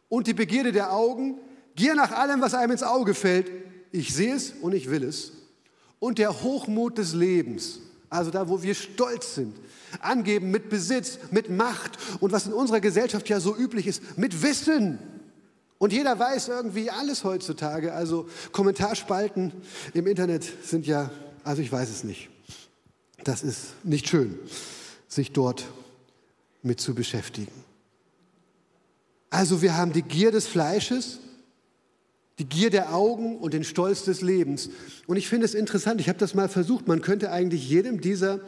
[0.07, 1.35] und die Begierde der Augen,
[1.75, 3.51] Gier nach allem, was einem ins Auge fällt,
[3.91, 5.33] ich sehe es und ich will es,
[5.99, 9.55] und der Hochmut des Lebens, also da, wo wir stolz sind,
[9.99, 14.41] angeben mit Besitz, mit Macht und was in unserer Gesellschaft ja so üblich ist, mit
[14.43, 14.99] Wissen.
[15.77, 17.93] Und jeder weiß irgendwie alles heutzutage.
[17.93, 19.51] Also Kommentarspalten
[19.93, 21.11] im Internet sind ja,
[21.43, 22.29] also ich weiß es nicht.
[23.23, 24.37] Das ist nicht schön,
[25.07, 25.65] sich dort
[26.61, 27.51] mit zu beschäftigen.
[29.29, 31.19] Also wir haben die Gier des Fleisches,
[32.39, 34.69] die Gier der Augen und den Stolz des Lebens.
[35.07, 38.41] Und ich finde es interessant, ich habe das mal versucht, man könnte eigentlich jedem dieser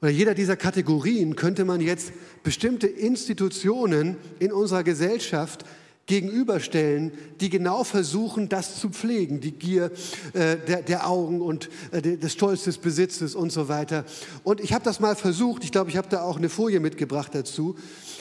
[0.00, 2.12] oder jeder dieser Kategorien könnte man jetzt
[2.44, 5.64] bestimmte Institutionen in unserer Gesellschaft
[6.06, 9.92] gegenüberstellen, die genau versuchen, das zu pflegen, die Gier
[10.32, 14.04] äh, der, der, Augen und äh, des Stolz des Besitzes und so weiter.
[14.42, 17.34] Und ich habe das mal versucht, ich glaube, ich habe da auch eine Folie mitgebracht
[17.34, 17.76] dazu.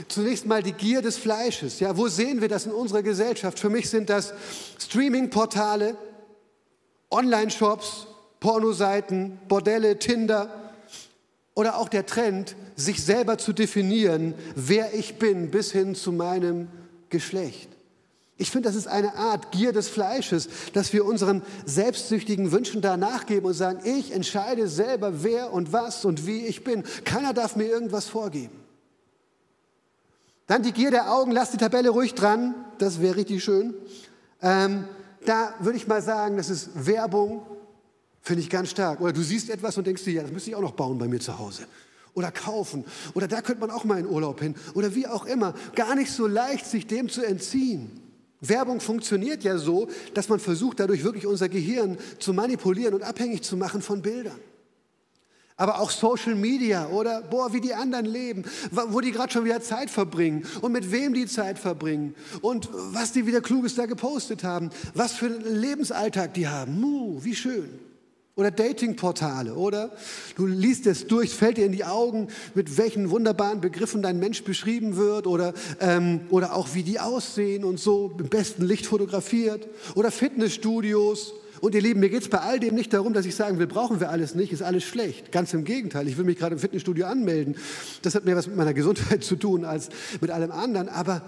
[0.07, 1.79] Zunächst mal die Gier des Fleisches.
[1.79, 3.59] Ja, wo sehen wir das in unserer Gesellschaft?
[3.59, 4.33] Für mich sind das
[4.79, 5.97] Streaming-Portale,
[7.09, 8.07] Online-Shops,
[8.39, 10.67] Pornoseiten, Bordelle, Tinder,
[11.57, 16.67] oder auch der Trend, sich selber zu definieren, wer ich bin, bis hin zu meinem
[17.09, 17.69] Geschlecht.
[18.37, 22.95] Ich finde, das ist eine Art Gier des Fleisches, dass wir unseren selbstsüchtigen Wünschen da
[22.95, 26.83] nachgeben und sagen, ich entscheide selber, wer und was und wie ich bin.
[27.03, 28.66] Keiner darf mir irgendwas vorgeben.
[30.47, 33.73] Dann die Gier der Augen, lass die Tabelle ruhig dran, das wäre richtig schön.
[34.41, 34.85] Ähm,
[35.25, 37.45] da würde ich mal sagen, das ist Werbung,
[38.27, 38.99] Finde ich ganz stark.
[38.99, 41.07] Oder du siehst etwas und denkst dir, ja, das müsste ich auch noch bauen bei
[41.07, 41.63] mir zu Hause.
[42.13, 42.83] Oder kaufen.
[43.13, 44.53] Oder da könnte man auch mal in Urlaub hin.
[44.73, 45.53] Oder wie auch immer.
[45.75, 47.89] Gar nicht so leicht, sich dem zu entziehen.
[48.41, 53.43] Werbung funktioniert ja so, dass man versucht, dadurch wirklich unser Gehirn zu manipulieren und abhängig
[53.43, 54.37] zu machen von Bildern.
[55.57, 59.59] Aber auch Social Media oder, boah, wie die anderen leben, wo die gerade schon wieder
[59.59, 64.43] Zeit verbringen und mit wem die Zeit verbringen und was die wieder Kluges da gepostet
[64.43, 66.79] haben, was für einen Lebensalltag die haben.
[66.79, 67.79] Mu, wie schön.
[68.37, 69.91] Oder Datingportale, oder?
[70.35, 74.43] Du liest es durch, fällt dir in die Augen, mit welchen wunderbaren Begriffen dein Mensch
[74.43, 79.67] beschrieben wird oder, ähm, oder auch wie die aussehen und so im besten Licht fotografiert.
[79.95, 81.33] Oder Fitnessstudios.
[81.61, 83.67] Und ihr Lieben, mir geht es bei all dem nicht darum, dass ich sagen will,
[83.67, 85.31] brauchen wir alles nicht, ist alles schlecht.
[85.31, 87.55] Ganz im Gegenteil, ich will mich gerade im Fitnessstudio anmelden.
[88.01, 89.89] Das hat mehr was mit meiner Gesundheit zu tun als
[90.21, 90.89] mit allem anderen.
[90.89, 91.23] Aber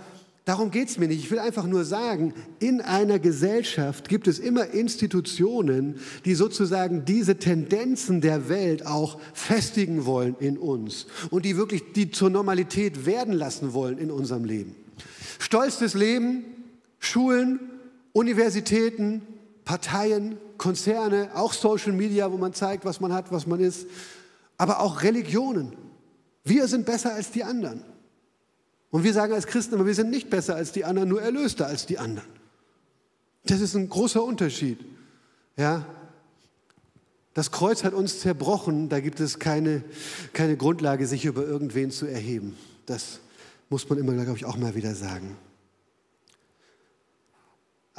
[0.49, 1.19] Darum geht es mir nicht.
[1.19, 7.35] Ich will einfach nur sagen, in einer Gesellschaft gibt es immer Institutionen, die sozusagen diese
[7.35, 13.35] Tendenzen der Welt auch festigen wollen in uns und die wirklich die zur Normalität werden
[13.35, 14.75] lassen wollen in unserem Leben.
[15.37, 16.45] Stolz des Lebens,
[16.97, 17.59] Schulen,
[18.11, 19.21] Universitäten,
[19.69, 23.85] Parteien, Konzerne, auch Social Media, wo man zeigt, was man hat, was man ist,
[24.57, 25.75] aber auch Religionen.
[26.43, 27.83] Wir sind besser als die anderen.
[28.89, 31.67] Und wir sagen als Christen immer, wir sind nicht besser als die anderen, nur erlöster
[31.67, 32.27] als die anderen.
[33.45, 34.79] Das ist ein großer Unterschied.
[35.55, 35.85] Ja?
[37.35, 39.83] Das Kreuz hat uns zerbrochen, da gibt es keine,
[40.33, 42.57] keine Grundlage, sich über irgendwen zu erheben.
[42.87, 43.19] Das
[43.69, 45.37] muss man immer, glaube ich, auch mal wieder sagen.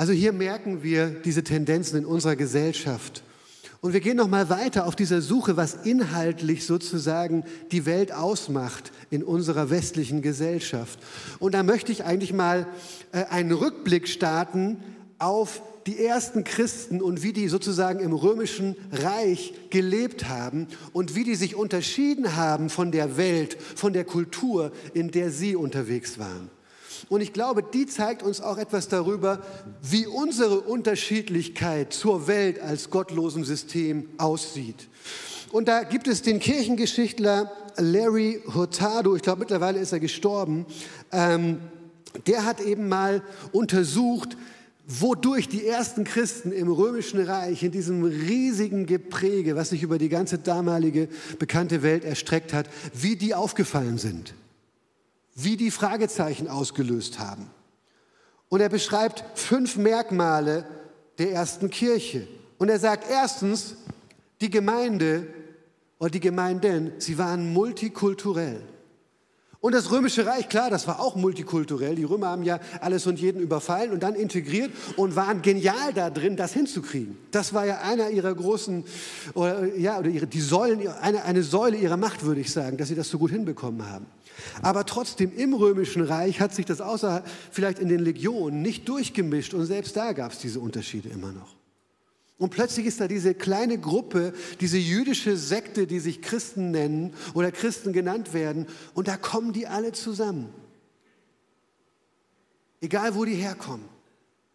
[0.00, 3.22] Also hier merken wir diese Tendenzen in unserer Gesellschaft.
[3.82, 8.92] Und wir gehen noch mal weiter auf dieser Suche, was inhaltlich sozusagen die Welt ausmacht
[9.10, 10.98] in unserer westlichen Gesellschaft.
[11.38, 12.66] Und da möchte ich eigentlich mal
[13.12, 14.78] äh, einen Rückblick starten
[15.18, 21.24] auf die ersten Christen und wie die sozusagen im römischen Reich gelebt haben und wie
[21.24, 26.48] die sich unterschieden haben von der Welt, von der Kultur, in der sie unterwegs waren.
[27.08, 29.40] Und ich glaube, die zeigt uns auch etwas darüber,
[29.82, 34.88] wie unsere Unterschiedlichkeit zur Welt als gottlosem System aussieht.
[35.52, 40.66] Und da gibt es den Kirchengeschichtler Larry Hurtado, ich glaube mittlerweile ist er gestorben,
[41.12, 41.60] ähm,
[42.26, 44.36] der hat eben mal untersucht,
[44.86, 50.08] wodurch die ersten Christen im römischen Reich in diesem riesigen Gepräge, was sich über die
[50.08, 51.08] ganze damalige
[51.38, 54.34] bekannte Welt erstreckt hat, wie die aufgefallen sind,
[55.42, 57.50] wie die Fragezeichen ausgelöst haben.
[58.48, 60.64] Und er beschreibt fünf Merkmale
[61.18, 62.26] der ersten Kirche.
[62.58, 63.76] Und er sagt erstens,
[64.40, 65.26] die Gemeinde
[65.98, 68.62] oder die Gemeinden, sie waren multikulturell.
[69.62, 71.94] Und das Römische Reich, klar, das war auch multikulturell.
[71.94, 76.08] Die Römer haben ja alles und jeden überfallen und dann integriert und waren genial da
[76.08, 77.18] drin, das hinzukriegen.
[77.30, 78.84] Das war ja einer ihrer großen,
[79.34, 82.88] oder, ja, oder ihre, die Säulen, eine, eine Säule ihrer Macht, würde ich sagen, dass
[82.88, 84.06] sie das so gut hinbekommen haben.
[84.62, 89.54] Aber trotzdem, im Römischen Reich hat sich das außer vielleicht in den Legionen nicht durchgemischt
[89.54, 91.56] und selbst da gab es diese Unterschiede immer noch.
[92.40, 97.52] Und plötzlich ist da diese kleine Gruppe, diese jüdische Sekte, die sich Christen nennen oder
[97.52, 98.66] Christen genannt werden.
[98.94, 100.48] Und da kommen die alle zusammen.
[102.80, 103.84] Egal wo die herkommen.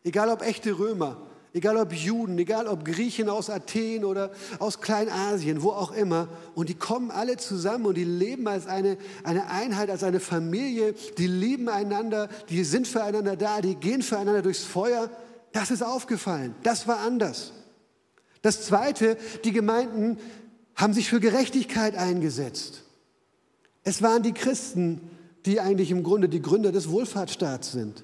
[0.03, 1.21] Egal ob echte Römer,
[1.55, 6.27] egal ob Juden, egal ob Griechen aus Athen oder aus Kleinasien, wo auch immer.
[6.53, 10.93] Und die kommen alle zusammen und die leben als eine, eine Einheit, als eine Familie.
[11.17, 15.09] Die lieben einander, die sind füreinander da, die gehen füreinander durchs Feuer.
[15.53, 16.53] Das ist aufgefallen.
[16.61, 17.53] Das war anders.
[18.41, 20.17] Das Zweite, die Gemeinden
[20.75, 22.83] haben sich für Gerechtigkeit eingesetzt.
[23.83, 24.99] Es waren die Christen,
[25.45, 28.03] die eigentlich im Grunde die Gründer des Wohlfahrtsstaats sind,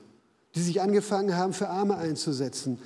[0.56, 2.78] die sich angefangen haben, für Arme einzusetzen,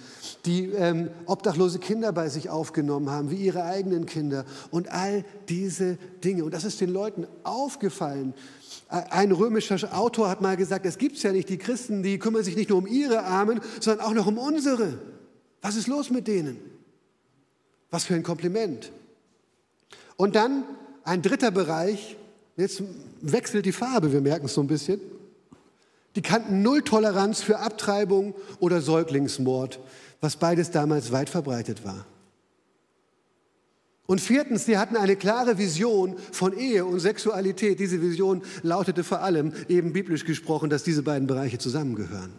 [0.45, 5.97] die ähm, obdachlose Kinder bei sich aufgenommen haben, wie ihre eigenen Kinder und all diese
[6.23, 6.45] Dinge.
[6.45, 8.33] Und das ist den Leuten aufgefallen.
[8.87, 12.55] Ein römischer Autor hat mal gesagt, es gibt ja nicht, die Christen, die kümmern sich
[12.55, 14.99] nicht nur um ihre Armen, sondern auch noch um unsere.
[15.61, 16.57] Was ist los mit denen?
[17.89, 18.91] Was für ein Kompliment.
[20.17, 20.63] Und dann
[21.03, 22.15] ein dritter Bereich,
[22.57, 22.83] jetzt
[23.21, 24.99] wechselt die Farbe, wir merken es so ein bisschen.
[26.15, 29.79] Die kannten Null Toleranz für Abtreibung oder Säuglingsmord,
[30.21, 32.05] was beides damals weit verbreitet war.
[34.07, 37.79] Und viertens, sie hatten eine klare Vision von Ehe und Sexualität.
[37.79, 42.31] Diese Vision lautete vor allem, eben biblisch gesprochen, dass diese beiden Bereiche zusammengehören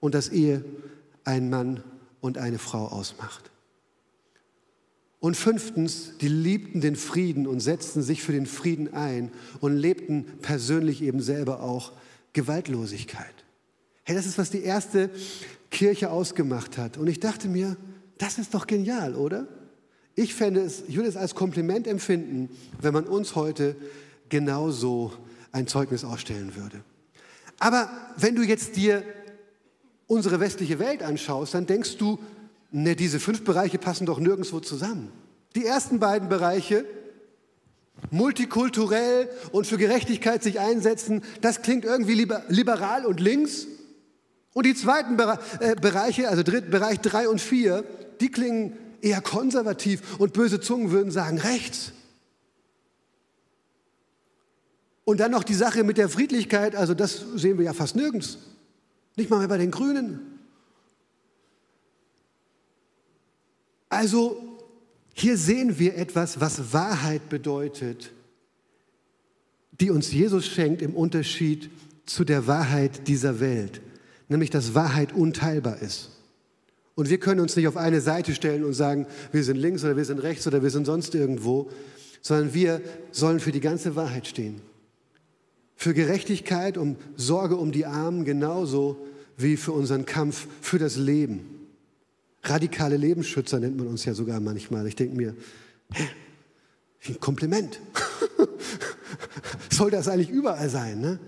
[0.00, 0.64] und dass Ehe
[1.24, 1.84] ein Mann
[2.20, 3.50] und eine Frau ausmacht.
[5.20, 10.24] Und fünftens, die liebten den Frieden und setzten sich für den Frieden ein und lebten
[10.42, 11.92] persönlich eben selber auch
[12.36, 13.34] Gewaltlosigkeit.
[14.04, 15.10] Hey, das ist, was die erste
[15.70, 16.96] Kirche ausgemacht hat.
[16.98, 17.76] Und ich dachte mir,
[18.18, 19.48] das ist doch genial, oder?
[20.14, 23.74] Ich fände es, ich würde es als Kompliment empfinden, wenn man uns heute
[24.28, 25.12] genauso
[25.50, 26.82] ein Zeugnis ausstellen würde.
[27.58, 29.02] Aber wenn du jetzt dir
[30.06, 32.18] unsere westliche Welt anschaust, dann denkst du,
[32.72, 35.10] Ne, diese fünf Bereiche passen doch nirgendwo zusammen.
[35.54, 36.84] Die ersten beiden Bereiche,
[38.10, 42.14] multikulturell und für Gerechtigkeit sich einsetzen, das klingt irgendwie
[42.48, 43.66] liberal und links.
[44.52, 45.18] Und die zweiten
[45.60, 47.84] äh, Bereiche, also Bereich drei und vier,
[48.20, 51.92] die klingen eher konservativ und böse Zungen würden sagen rechts.
[55.04, 58.38] Und dann noch die Sache mit der Friedlichkeit, also das sehen wir ja fast nirgends.
[59.14, 60.40] Nicht mal mehr bei den Grünen.
[63.88, 64.55] Also
[65.18, 68.12] hier sehen wir etwas, was Wahrheit bedeutet,
[69.80, 71.70] die uns Jesus schenkt im Unterschied
[72.04, 73.80] zu der Wahrheit dieser Welt,
[74.28, 76.10] nämlich dass Wahrheit unteilbar ist.
[76.94, 79.96] Und wir können uns nicht auf eine Seite stellen und sagen, wir sind links oder
[79.96, 81.70] wir sind rechts oder wir sind sonst irgendwo,
[82.20, 84.60] sondern wir sollen für die ganze Wahrheit stehen.
[85.76, 88.98] Für Gerechtigkeit, um Sorge um die Armen genauso
[89.38, 91.55] wie für unseren Kampf für das Leben.
[92.48, 94.86] Radikale Lebensschützer nennt man uns ja sogar manchmal.
[94.86, 95.34] Ich denke mir,
[95.92, 96.08] hä?
[97.08, 97.80] Ein Kompliment.
[99.70, 101.00] Soll das eigentlich überall sein?
[101.00, 101.18] Ne?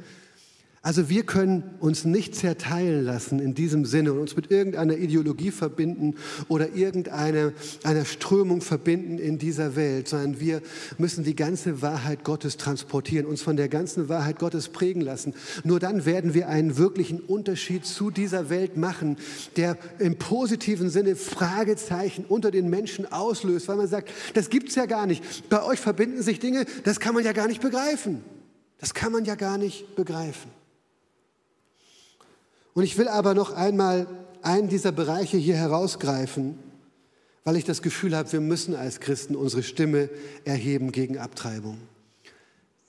[0.81, 5.51] Also wir können uns nicht zerteilen lassen in diesem Sinne und uns mit irgendeiner Ideologie
[5.51, 6.15] verbinden
[6.47, 10.63] oder irgendeiner einer Strömung verbinden in dieser Welt, sondern wir
[10.97, 15.35] müssen die ganze Wahrheit Gottes transportieren, uns von der ganzen Wahrheit Gottes prägen lassen.
[15.65, 19.17] Nur dann werden wir einen wirklichen Unterschied zu dieser Welt machen,
[19.57, 24.87] der im positiven Sinne Fragezeichen unter den Menschen auslöst, weil man sagt, das gibt's ja
[24.87, 25.49] gar nicht.
[25.49, 28.23] Bei euch verbinden sich Dinge, das kann man ja gar nicht begreifen.
[28.79, 30.58] Das kann man ja gar nicht begreifen.
[32.79, 34.07] Und ich will aber noch einmal
[34.41, 36.61] einen dieser Bereiche hier herausgreifen,
[37.43, 40.09] weil ich das Gefühl habe, wir müssen als Christen unsere Stimme
[40.45, 41.79] erheben gegen Abtreibung.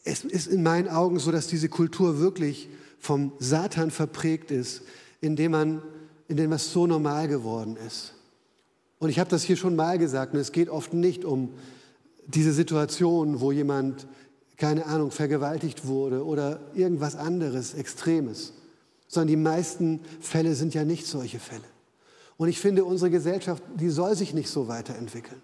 [0.04, 4.84] Es ist in meinen Augen so, dass diese Kultur wirklich vom Satan verprägt ist,
[5.22, 5.82] indem man,
[6.28, 8.14] indem es so normal geworden ist.
[9.00, 11.50] Und ich habe das hier schon mal gesagt, und es geht oft nicht um
[12.28, 14.06] diese Situation, wo jemand,
[14.56, 18.54] keine Ahnung, vergewaltigt wurde oder irgendwas anderes, Extremes
[19.10, 21.66] sondern die meisten Fälle sind ja nicht solche Fälle.
[22.38, 25.42] Und ich finde, unsere Gesellschaft, die soll sich nicht so weiterentwickeln.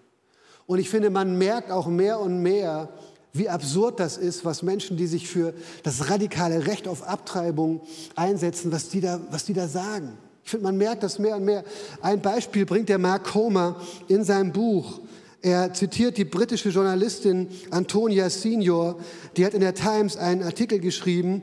[0.66, 2.88] Und ich finde, man merkt auch mehr und mehr,
[3.32, 5.52] wie absurd das ist, was Menschen, die sich für
[5.82, 7.82] das radikale Recht auf Abtreibung
[8.14, 10.16] einsetzen, was die da, was die da sagen.
[10.42, 11.64] Ich finde, man merkt das mehr und mehr.
[12.00, 15.00] Ein Beispiel bringt der Mark Comer in seinem Buch.
[15.42, 18.96] Er zitiert die britische Journalistin Antonia Senior,
[19.36, 21.42] die hat in der Times einen Artikel geschrieben,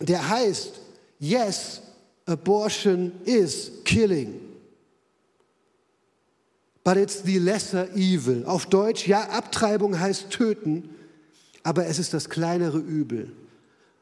[0.00, 0.81] der heißt,
[1.22, 1.80] Yes,
[2.26, 4.40] abortion is killing.
[6.82, 8.44] But it's the lesser evil.
[8.44, 10.88] Auf Deutsch, ja, Abtreibung heißt töten,
[11.62, 13.30] aber es ist das kleinere Übel.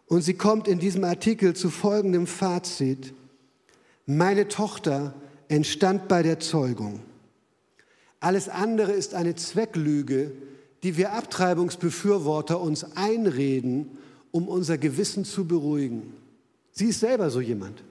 [0.06, 3.12] Und sie kommt in diesem Artikel zu folgendem Fazit.
[4.06, 5.12] Meine Tochter
[5.48, 7.00] entstand bei der Zeugung.
[8.20, 10.32] Alles andere ist eine Zwecklüge,
[10.82, 13.98] die wir Abtreibungsbefürworter uns einreden,
[14.30, 16.14] um unser Gewissen zu beruhigen.
[16.72, 17.82] Sie ist selber so jemand,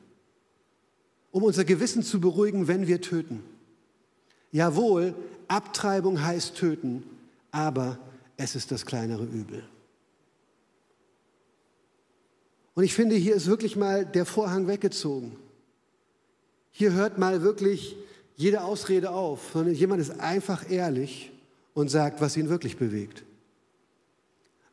[1.32, 3.44] um unser Gewissen zu beruhigen, wenn wir töten.
[4.52, 5.14] Jawohl,
[5.48, 7.04] Abtreibung heißt töten,
[7.52, 8.00] aber
[8.38, 9.64] es ist das kleinere Übel.
[12.74, 15.36] Und ich finde, hier ist wirklich mal der Vorhang weggezogen.
[16.72, 17.98] Hier hört mal wirklich
[18.38, 21.32] jede Ausrede auf, sondern jemand ist einfach ehrlich
[21.74, 23.24] und sagt, was ihn wirklich bewegt.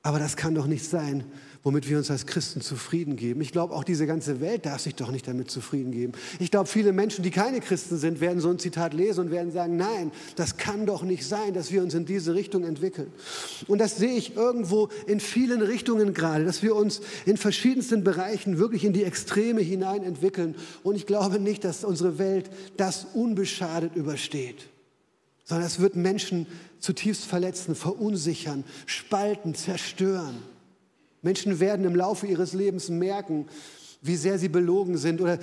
[0.02, 1.24] Aber das kann doch nicht sein,
[1.66, 3.40] womit wir uns als Christen zufrieden geben.
[3.40, 6.12] Ich glaube, auch diese ganze Welt darf sich doch nicht damit zufrieden geben.
[6.38, 9.50] Ich glaube, viele Menschen, die keine Christen sind, werden so ein Zitat lesen und werden
[9.50, 13.12] sagen, nein, das kann doch nicht sein, dass wir uns in diese Richtung entwickeln.
[13.66, 18.58] Und das sehe ich irgendwo in vielen Richtungen gerade, dass wir uns in verschiedensten Bereichen
[18.58, 20.54] wirklich in die Extreme hinein entwickeln.
[20.84, 24.68] Und ich glaube nicht, dass unsere Welt das unbeschadet übersteht
[25.48, 26.48] sondern es wird Menschen
[26.80, 30.42] zutiefst verletzen, verunsichern, spalten, zerstören.
[31.26, 33.46] Menschen werden im Laufe ihres Lebens merken,
[34.00, 35.40] wie sehr sie belogen sind oder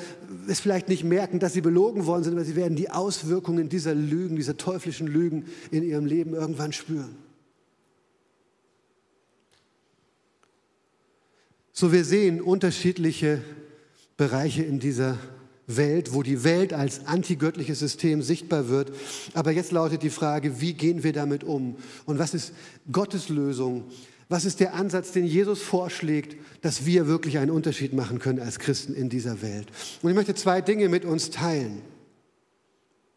[0.48, 3.93] es vielleicht nicht merken, dass sie belogen worden sind, aber sie werden die Auswirkungen dieser
[3.93, 7.17] Lügen, dieser teuflischen Lügen in ihrem Leben irgendwann spüren.
[11.74, 13.41] So, wir sehen unterschiedliche
[14.15, 15.17] Bereiche in dieser
[15.67, 18.93] Welt, wo die Welt als antigöttliches System sichtbar wird.
[19.34, 21.76] Aber jetzt lautet die Frage, wie gehen wir damit um?
[22.06, 22.54] Und was ist
[22.89, 23.84] Gottes Lösung
[24.29, 28.59] was ist der Ansatz, den Jesus vorschlägt, dass wir wirklich einen Unterschied machen können als
[28.59, 29.67] Christen in dieser Welt?
[30.01, 31.81] Und ich möchte zwei Dinge mit uns teilen.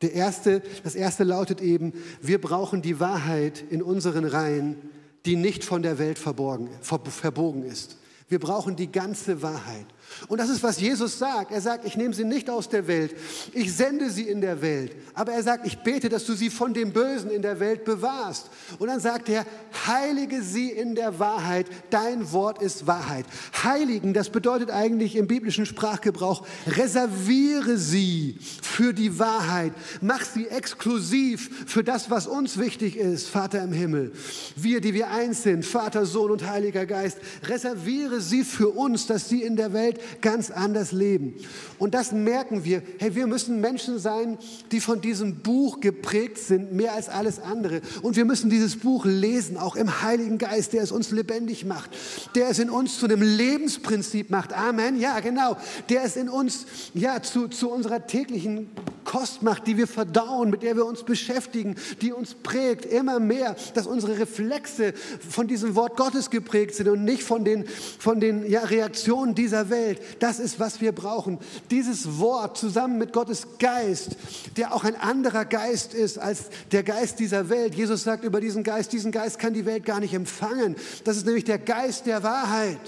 [0.02, 4.76] Der erste, das erste lautet eben, wir brauchen die Wahrheit in unseren Reihen,
[5.24, 7.98] die nicht von der Welt verborgen, verbogen ist.
[8.28, 9.86] Wir brauchen die ganze Wahrheit.
[10.28, 11.52] Und das ist, was Jesus sagt.
[11.52, 13.14] Er sagt, ich nehme sie nicht aus der Welt,
[13.52, 14.92] ich sende sie in der Welt.
[15.14, 18.50] Aber er sagt, ich bete, dass du sie von dem Bösen in der Welt bewahrst.
[18.78, 19.44] Und dann sagt er,
[19.86, 23.26] heilige sie in der Wahrheit, dein Wort ist Wahrheit.
[23.62, 29.72] Heiligen, das bedeutet eigentlich im biblischen Sprachgebrauch, reserviere sie für die Wahrheit.
[30.00, 34.12] Mach sie exklusiv für das, was uns wichtig ist, Vater im Himmel.
[34.56, 39.28] Wir, die wir eins sind, Vater, Sohn und Heiliger Geist, reserviere sie für uns, dass
[39.28, 41.34] sie in der Welt Welt ganz anders leben.
[41.78, 42.82] Und das merken wir.
[42.99, 44.38] Hey, wir müssen Menschen sein,
[44.72, 47.80] die von diesem Buch geprägt sind, mehr als alles andere.
[48.03, 51.90] Und wir müssen dieses Buch lesen, auch im Heiligen Geist, der es uns lebendig macht,
[52.34, 54.53] der es in uns zu einem Lebensprinzip macht.
[54.53, 54.99] Amen.
[54.99, 55.57] Ja, genau.
[55.88, 58.70] Der es in uns, ja, zu, zu unserer täglichen
[59.05, 63.55] Kost macht, die wir verdauen, mit der wir uns beschäftigen, die uns prägt, immer mehr,
[63.74, 64.92] dass unsere Reflexe
[65.28, 67.66] von diesem Wort Gottes geprägt sind und nicht von den,
[67.99, 69.86] von den ja, Reaktionen dieser Welt.
[70.18, 71.39] Das ist, was wir brauchen.
[71.70, 74.16] Dieses Wort zusammen mit Gottes Geist,
[74.57, 77.74] der auch ein anderer Geist ist als der Geist dieser Welt.
[77.74, 80.76] Jesus sagt über diesen Geist, diesen Geist kann die Welt gar nicht empfangen.
[81.05, 82.80] Das ist nämlich der Geist der Wahrheit.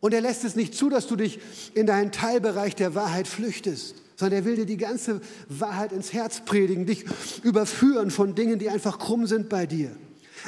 [0.00, 1.38] Und er lässt es nicht zu, dass du dich
[1.74, 6.40] in deinen Teilbereich der Wahrheit flüchtest, sondern er will dir die ganze Wahrheit ins Herz
[6.44, 7.04] predigen, dich
[7.44, 9.92] überführen von Dingen, die einfach krumm sind bei dir.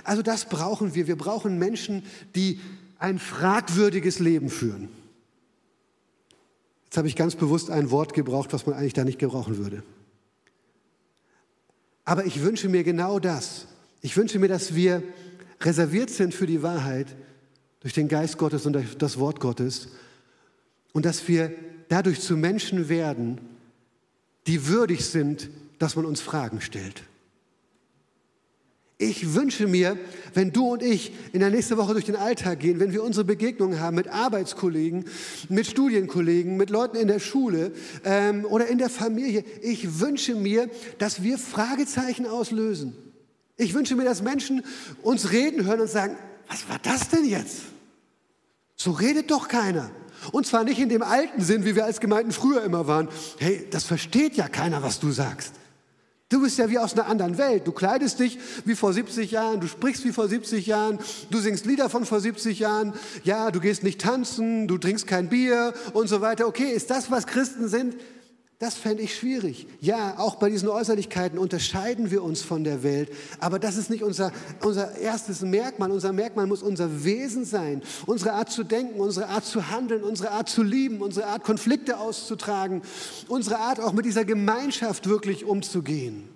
[0.03, 1.07] Also das brauchen wir.
[1.07, 2.03] Wir brauchen Menschen,
[2.35, 2.59] die
[2.99, 4.89] ein fragwürdiges Leben führen.
[6.95, 9.83] Jetzt habe ich ganz bewusst ein Wort gebraucht, was man eigentlich da nicht gebrauchen würde.
[12.05, 13.67] Aber ich wünsche mir genau das.
[14.01, 15.03] Ich wünsche mir, dass wir
[15.61, 17.09] reserviert sind für die Wahrheit
[17.81, 19.89] durch den Geist Gottes und durch das Wort Gottes
[20.93, 21.51] und dass wir
[21.89, 23.41] dadurch zu Menschen werden,
[24.47, 27.03] die würdig sind, dass man uns Fragen stellt.
[28.97, 29.99] Ich wünsche mir,
[30.35, 33.25] wenn du und ich in der nächsten Woche durch den Alltag gehen, wenn wir unsere
[33.25, 35.07] Begegnungen haben mit Arbeitskollegen,
[35.49, 37.73] mit Studienkollegen, mit Leuten in der Schule
[38.05, 42.95] ähm, oder in der Familie, ich wünsche mir, dass wir Fragezeichen auslösen.
[43.57, 44.63] Ich wünsche mir, dass Menschen
[45.03, 46.17] uns reden hören und sagen,
[46.49, 47.63] was war das denn jetzt?
[48.77, 49.91] So redet doch keiner.
[50.33, 53.09] Und zwar nicht in dem alten Sinn, wie wir als Gemeinden früher immer waren.
[53.39, 55.55] Hey, das versteht ja keiner, was du sagst.
[56.35, 57.65] Du bist ja wie aus einer anderen Welt.
[57.65, 60.99] Du kleidest dich wie vor 70 Jahren, du sprichst wie vor 70 Jahren,
[61.31, 62.93] du singst Lieder von vor 70 Jahren.
[63.23, 66.49] Ja, du gehst nicht tanzen, du trinkst kein Bier und so weiter.
[66.49, 67.95] Okay, ist das, was Christen sind?
[68.61, 69.67] Das fände ich schwierig.
[69.81, 74.05] Ja, auch bei diesen Äußerlichkeiten unterscheiden wir uns von der Welt, aber das ist nicht
[74.05, 74.31] unser,
[74.63, 75.91] unser erstes Merkmal.
[75.91, 80.31] Unser Merkmal muss unser Wesen sein, unsere Art zu denken, unsere Art zu handeln, unsere
[80.31, 82.83] Art zu lieben, unsere Art Konflikte auszutragen,
[83.29, 86.34] unsere Art auch mit dieser Gemeinschaft wirklich umzugehen.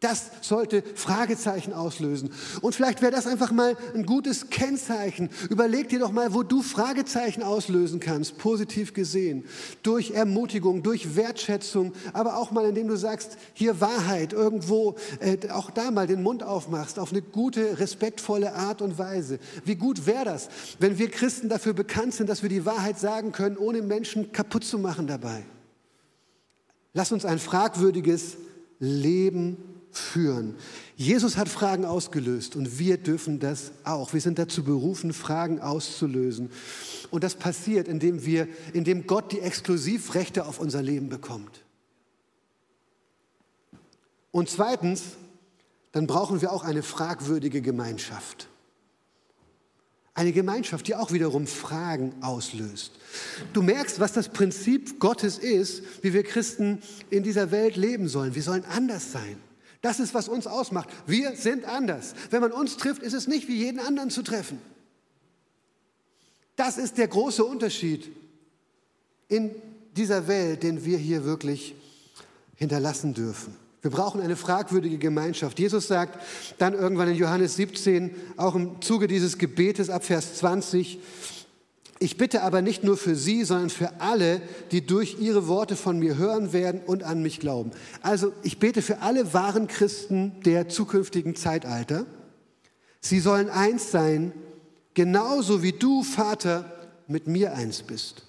[0.00, 2.30] Das sollte Fragezeichen auslösen.
[2.60, 5.30] Und vielleicht wäre das einfach mal ein gutes Kennzeichen.
[5.48, 9.46] Überleg dir doch mal, wo du Fragezeichen auslösen kannst, positiv gesehen.
[9.82, 15.70] Durch Ermutigung, durch Wertschätzung, aber auch mal, indem du sagst, hier Wahrheit, irgendwo äh, auch
[15.70, 19.38] da mal den Mund aufmachst, auf eine gute, respektvolle Art und Weise.
[19.64, 23.32] Wie gut wäre das, wenn wir Christen dafür bekannt sind, dass wir die Wahrheit sagen
[23.32, 25.42] können, ohne Menschen kaputt zu machen dabei.
[26.92, 28.36] Lass uns ein fragwürdiges
[28.78, 30.54] Leben führen.
[30.96, 34.12] Jesus hat Fragen ausgelöst und wir dürfen das auch.
[34.12, 36.50] Wir sind dazu berufen, Fragen auszulösen.
[37.10, 41.64] Und das passiert, indem, wir, indem Gott die Exklusivrechte auf unser Leben bekommt.
[44.30, 45.02] Und zweitens,
[45.92, 48.48] dann brauchen wir auch eine fragwürdige Gemeinschaft.
[50.12, 52.92] Eine Gemeinschaft, die auch wiederum Fragen auslöst.
[53.52, 58.34] Du merkst, was das Prinzip Gottes ist, wie wir Christen in dieser Welt leben sollen.
[58.34, 59.36] Wir sollen anders sein.
[59.86, 60.88] Das ist, was uns ausmacht.
[61.06, 62.14] Wir sind anders.
[62.30, 64.58] Wenn man uns trifft, ist es nicht wie jeden anderen zu treffen.
[66.56, 68.10] Das ist der große Unterschied
[69.28, 69.54] in
[69.96, 71.76] dieser Welt, den wir hier wirklich
[72.56, 73.54] hinterlassen dürfen.
[73.80, 75.56] Wir brauchen eine fragwürdige Gemeinschaft.
[75.60, 76.20] Jesus sagt
[76.58, 80.98] dann irgendwann in Johannes 17, auch im Zuge dieses Gebetes ab Vers 20,
[81.98, 85.98] ich bitte aber nicht nur für Sie, sondern für alle, die durch Ihre Worte von
[85.98, 87.70] mir hören werden und an mich glauben.
[88.02, 92.04] Also ich bete für alle wahren Christen der zukünftigen Zeitalter.
[93.00, 94.32] Sie sollen eins sein,
[94.92, 96.70] genauso wie du, Vater,
[97.06, 98.24] mit mir eins bist.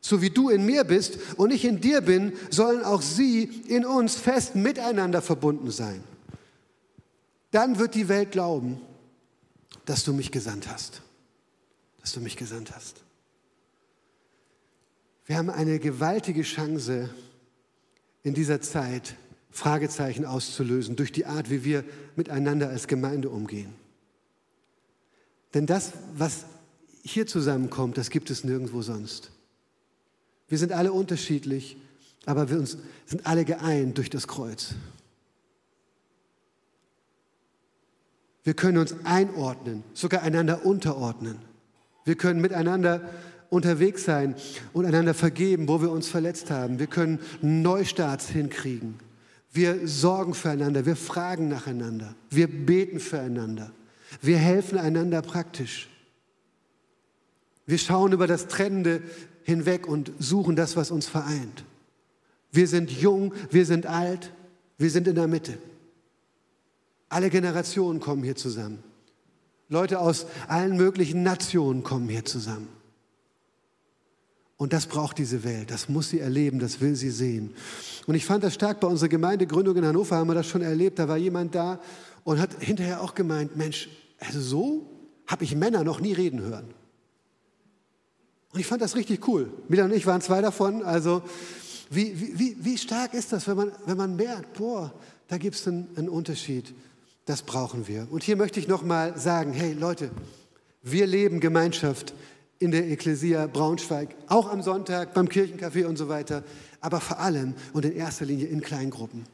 [0.00, 3.84] So wie du in mir bist und ich in dir bin, sollen auch sie in
[3.84, 6.04] uns fest miteinander verbunden sein.
[7.50, 8.80] Dann wird die Welt glauben,
[9.86, 11.02] dass du mich gesandt hast
[12.06, 13.02] dass du mich gesandt hast.
[15.24, 17.10] Wir haben eine gewaltige Chance
[18.22, 19.16] in dieser Zeit,
[19.50, 21.82] Fragezeichen auszulösen durch die Art, wie wir
[22.14, 23.74] miteinander als Gemeinde umgehen.
[25.52, 26.44] Denn das, was
[27.02, 29.32] hier zusammenkommt, das gibt es nirgendwo sonst.
[30.46, 31.76] Wir sind alle unterschiedlich,
[32.24, 34.76] aber wir uns, sind alle geeint durch das Kreuz.
[38.44, 41.45] Wir können uns einordnen, sogar einander unterordnen.
[42.06, 43.02] Wir können miteinander
[43.50, 44.34] unterwegs sein
[44.72, 46.78] und einander vergeben, wo wir uns verletzt haben.
[46.78, 48.94] Wir können Neustarts hinkriegen.
[49.52, 53.72] Wir sorgen füreinander, wir fragen nacheinander, wir beten füreinander,
[54.20, 55.88] wir helfen einander praktisch.
[57.64, 59.02] Wir schauen über das Trennende
[59.44, 61.64] hinweg und suchen das, was uns vereint.
[62.52, 64.30] Wir sind jung, wir sind alt,
[64.76, 65.56] wir sind in der Mitte.
[67.08, 68.82] Alle Generationen kommen hier zusammen.
[69.68, 72.68] Leute aus allen möglichen Nationen kommen hier zusammen.
[74.58, 77.54] Und das braucht diese Welt, das muss sie erleben, das will sie sehen.
[78.06, 80.98] Und ich fand das stark bei unserer Gemeindegründung in Hannover, haben wir das schon erlebt.
[80.98, 81.78] Da war jemand da
[82.24, 84.90] und hat hinterher auch gemeint, Mensch, also so
[85.26, 86.72] habe ich Männer noch nie reden hören.
[88.52, 89.52] Und ich fand das richtig cool.
[89.68, 90.82] Mila und ich waren zwei davon.
[90.82, 91.22] Also
[91.90, 94.94] wie, wie, wie stark ist das, wenn man, wenn man merkt, boah,
[95.28, 96.74] da gibt es einen, einen Unterschied.
[97.26, 98.06] Das brauchen wir.
[98.10, 100.10] Und hier möchte ich nochmal sagen, hey Leute,
[100.82, 102.14] wir leben Gemeinschaft
[102.60, 106.44] in der Ekklesia Braunschweig, auch am Sonntag beim Kirchencafé und so weiter,
[106.80, 109.24] aber vor allem und in erster Linie in Kleingruppen.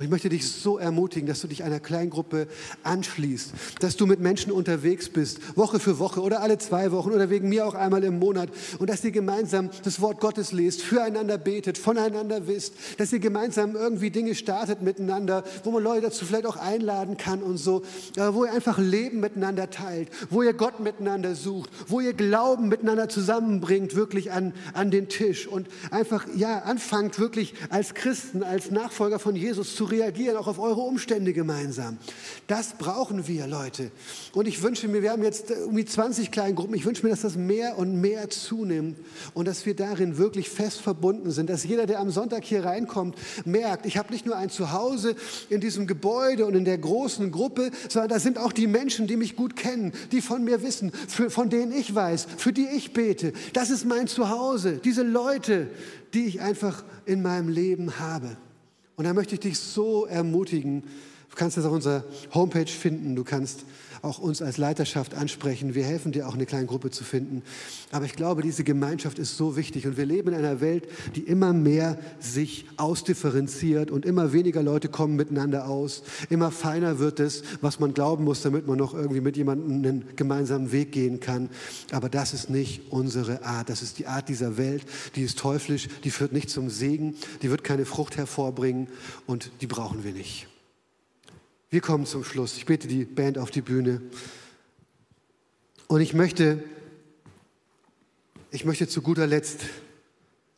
[0.00, 2.46] Und ich möchte dich so ermutigen, dass du dich einer Kleingruppe
[2.84, 7.30] anschließt, dass du mit Menschen unterwegs bist, Woche für Woche oder alle zwei Wochen oder
[7.30, 11.36] wegen mir auch einmal im Monat und dass ihr gemeinsam das Wort Gottes lest, füreinander
[11.36, 16.46] betet, voneinander wisst, dass ihr gemeinsam irgendwie Dinge startet miteinander, wo man Leute dazu vielleicht
[16.46, 17.82] auch einladen kann und so,
[18.14, 22.68] äh, wo ihr einfach Leben miteinander teilt, wo ihr Gott miteinander sucht, wo ihr Glauben
[22.68, 28.70] miteinander zusammenbringt, wirklich an, an den Tisch und einfach, ja, anfangt wirklich als Christen, als
[28.70, 31.98] Nachfolger von Jesus zu reagieren, auch auf eure Umstände gemeinsam.
[32.46, 33.90] Das brauchen wir, Leute.
[34.32, 37.36] Und ich wünsche mir, wir haben jetzt irgendwie 20 Kleingruppen, ich wünsche mir, dass das
[37.36, 38.98] mehr und mehr zunimmt
[39.34, 43.16] und dass wir darin wirklich fest verbunden sind, dass jeder, der am Sonntag hier reinkommt,
[43.44, 45.14] merkt, ich habe nicht nur ein Zuhause
[45.50, 49.16] in diesem Gebäude und in der großen Gruppe, sondern da sind auch die Menschen, die
[49.16, 52.92] mich gut kennen, die von mir wissen, für, von denen ich weiß, für die ich
[52.92, 53.32] bete.
[53.52, 55.68] Das ist mein Zuhause, diese Leute,
[56.14, 58.36] die ich einfach in meinem Leben habe.
[58.98, 60.82] Und da möchte ich dich so ermutigen.
[61.30, 63.14] Du kannst das auf unserer Homepage finden.
[63.14, 63.60] Du kannst
[64.02, 65.74] auch uns als Leiterschaft ansprechen.
[65.74, 67.42] Wir helfen dir auch eine kleine Gruppe zu finden.
[67.90, 69.86] Aber ich glaube, diese Gemeinschaft ist so wichtig.
[69.86, 74.88] Und wir leben in einer Welt, die immer mehr sich ausdifferenziert und immer weniger Leute
[74.88, 76.02] kommen miteinander aus.
[76.30, 80.04] Immer feiner wird es, was man glauben muss, damit man noch irgendwie mit jemandem einen
[80.16, 81.48] gemeinsamen Weg gehen kann.
[81.92, 83.68] Aber das ist nicht unsere Art.
[83.68, 84.82] Das ist die Art dieser Welt.
[85.16, 85.88] Die ist teuflisch.
[86.04, 87.14] Die führt nicht zum Segen.
[87.42, 88.88] Die wird keine Frucht hervorbringen.
[89.26, 90.46] Und die brauchen wir nicht.
[91.70, 92.56] Wir kommen zum Schluss.
[92.56, 94.00] Ich bitte die Band auf die Bühne.
[95.86, 96.62] Und ich möchte,
[98.50, 99.60] ich möchte zu guter Letzt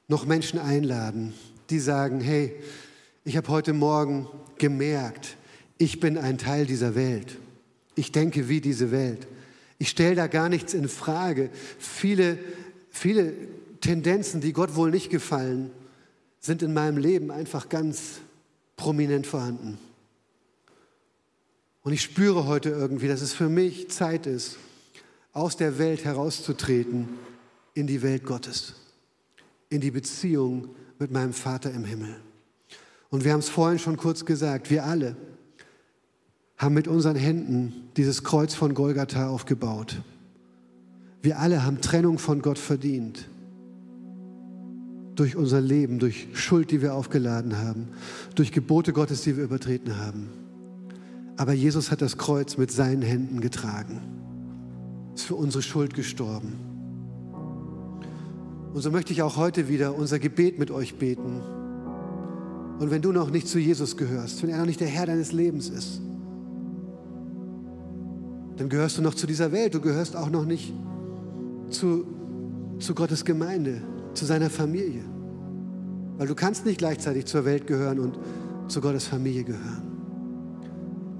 [0.07, 1.35] noch Menschen einladen,
[1.69, 2.55] die sagen, hey,
[3.25, 5.37] ich habe heute Morgen gemerkt,
[5.79, 7.39] ich bin ein Teil dieser Welt.
[7.97, 9.27] Ich denke wie diese Welt.
[9.79, 11.51] Ich stelle da gar nichts in Frage.
[11.79, 12.39] Viele,
[12.91, 13.33] viele
[13.81, 15.73] Tendenzen, die Gott wohl nicht gefallen,
[16.39, 18.21] sind in meinem Leben einfach ganz
[18.77, 19.79] prominent vorhanden.
[21.83, 24.59] Und ich spüre heute irgendwie, dass es für mich Zeit ist,
[25.33, 27.09] aus der Welt herauszutreten
[27.75, 28.75] in die Welt Gottes,
[29.69, 30.69] in die Beziehung
[30.99, 32.17] mit meinem Vater im Himmel.
[33.09, 35.17] Und wir haben es vorhin schon kurz gesagt, wir alle
[36.59, 40.03] haben mit unseren Händen dieses Kreuz von Golgatha aufgebaut.
[41.23, 43.29] Wir alle haben Trennung von Gott verdient.
[45.15, 47.89] Durch unser Leben, durch Schuld, die wir aufgeladen haben,
[48.35, 50.40] durch Gebote Gottes, die wir übertreten haben.
[51.41, 54.03] Aber Jesus hat das Kreuz mit seinen Händen getragen,
[55.15, 56.53] ist für unsere Schuld gestorben.
[58.75, 61.41] Und so möchte ich auch heute wieder unser Gebet mit euch beten.
[62.79, 65.33] Und wenn du noch nicht zu Jesus gehörst, wenn er noch nicht der Herr deines
[65.33, 66.03] Lebens ist,
[68.59, 69.75] dann gehörst du noch zu dieser Welt.
[69.75, 70.75] Du gehörst auch noch nicht
[71.71, 72.05] zu,
[72.81, 73.81] zu Gottes Gemeinde,
[74.13, 75.05] zu seiner Familie.
[76.19, 78.19] Weil du kannst nicht gleichzeitig zur Welt gehören und
[78.69, 79.90] zu Gottes Familie gehören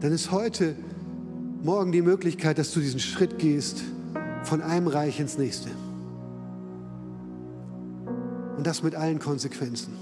[0.01, 0.75] dann ist heute
[1.63, 3.83] Morgen die Möglichkeit, dass du diesen Schritt gehst
[4.45, 5.69] von einem Reich ins nächste.
[8.57, 9.93] Und das mit allen Konsequenzen.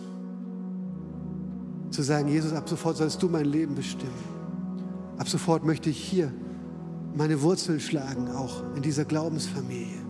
[1.90, 4.12] Zu sagen, Jesus, ab sofort sollst du mein Leben bestimmen.
[5.18, 6.32] Ab sofort möchte ich hier
[7.16, 10.07] meine Wurzeln schlagen, auch in dieser Glaubensfamilie.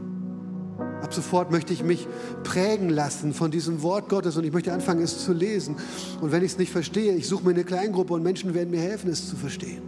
[1.03, 2.09] Ab sofort möchte ich mich
[2.43, 5.77] prägen lassen von diesem Wort Gottes und ich möchte anfangen, es zu lesen.
[6.21, 8.81] Und wenn ich es nicht verstehe, ich suche mir eine Kleingruppe und Menschen werden mir
[8.81, 9.83] helfen, es zu verstehen.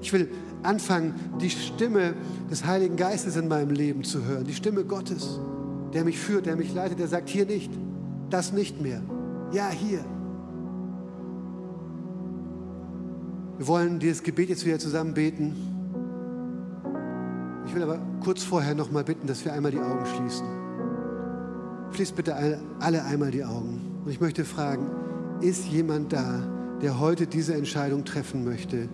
[0.00, 0.28] Ich will
[0.62, 2.14] anfangen, die Stimme
[2.50, 5.40] des Heiligen Geistes in meinem Leben zu hören, die Stimme Gottes,
[5.92, 7.70] der mich führt, der mich leitet, der sagt, hier nicht,
[8.30, 9.02] das nicht mehr.
[9.52, 10.04] Ja, hier.
[13.58, 15.69] Wir wollen dieses Gebet jetzt wieder zusammen beten.
[17.66, 20.46] Ich will aber kurz vorher noch mal bitten, dass wir einmal die Augen schließen.
[21.92, 23.80] Schließt bitte alle einmal die Augen.
[24.04, 24.90] Und ich möchte fragen,
[25.40, 26.42] ist jemand da,
[26.82, 28.88] der heute diese Entscheidung treffen möchte?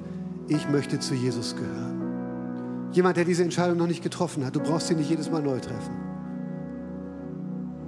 [0.48, 2.90] Ich möchte zu Jesus gehören.
[2.92, 4.56] Jemand, der diese Entscheidung noch nicht getroffen hat.
[4.56, 5.94] Du brauchst sie nicht jedes Mal neu treffen.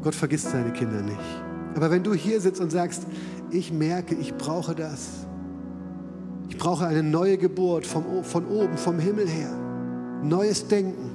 [0.03, 1.43] Gott vergisst seine Kinder nicht.
[1.75, 3.07] Aber wenn du hier sitzt und sagst,
[3.51, 5.27] ich merke, ich brauche das.
[6.49, 9.68] Ich brauche eine neue Geburt vom, von oben, vom Himmel her
[10.23, 11.11] neues Denken,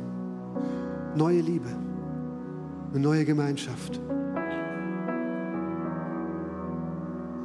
[1.16, 1.70] neue Liebe,
[2.92, 4.00] eine neue Gemeinschaft.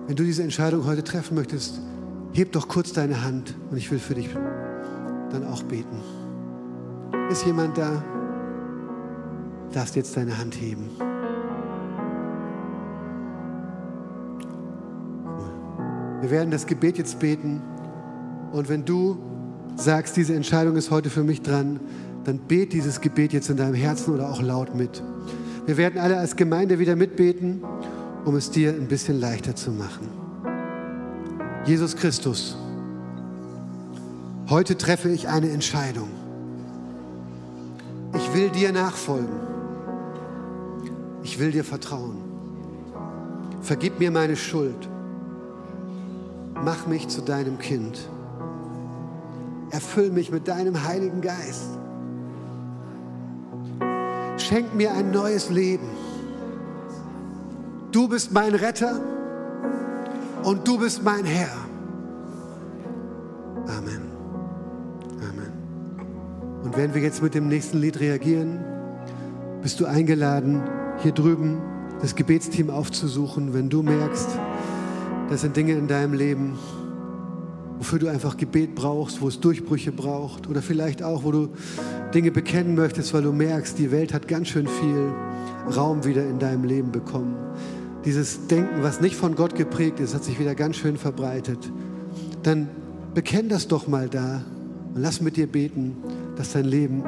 [0.07, 1.81] Wenn du diese Entscheidung heute treffen möchtest,
[2.33, 4.29] heb doch kurz deine Hand und ich will für dich
[5.31, 6.01] dann auch beten.
[7.31, 8.03] Ist jemand da?
[9.73, 10.89] Darfst jetzt deine Hand heben.
[16.23, 17.63] Wir werden das Gebet jetzt beten.
[18.53, 19.19] Und wenn du
[19.79, 21.81] sagst, diese Entscheidung ist heute für mich dran,
[22.25, 25.03] dann bet dieses Gebet jetzt in deinem Herzen oder auch laut mit.
[25.67, 27.63] Wir werden alle als Gemeinde wieder mitbeten,
[28.25, 30.09] um es dir ein bisschen leichter zu machen.
[31.65, 32.57] Jesus Christus,
[34.51, 36.09] heute treffe ich eine Entscheidung.
[38.15, 39.49] Ich will dir nachfolgen.
[41.23, 42.17] Ich will dir vertrauen.
[43.61, 44.89] Vergib mir meine Schuld.
[46.65, 48.09] Mach mich zu deinem Kind.
[49.79, 51.69] Erfüll mich mit deinem Heiligen Geist.
[54.37, 55.87] Schenk mir ein neues Leben.
[57.93, 59.01] Du bist mein Retter
[60.43, 61.57] und du bist mein Herr.
[63.69, 64.03] Amen.
[65.21, 65.53] Amen.
[66.65, 68.59] Und wenn wir jetzt mit dem nächsten Lied reagieren,
[69.63, 70.61] bist du eingeladen,
[71.05, 71.63] hier drüben
[72.01, 74.29] das Gebetsteam aufzusuchen, wenn du merkst,
[75.31, 76.59] das sind Dinge in deinem Leben,
[77.79, 81.49] wofür du einfach Gebet brauchst, wo es Durchbrüche braucht oder vielleicht auch, wo du
[82.13, 85.13] Dinge bekennen möchtest, weil du merkst, die Welt hat ganz schön viel
[85.75, 87.37] Raum wieder in deinem Leben bekommen.
[88.05, 91.71] Dieses Denken, was nicht von Gott geprägt ist, hat sich wieder ganz schön verbreitet.
[92.43, 92.69] Dann
[93.15, 94.43] bekenn das doch mal da
[94.95, 95.97] und lass mit dir beten,
[96.37, 97.05] dass dein Leben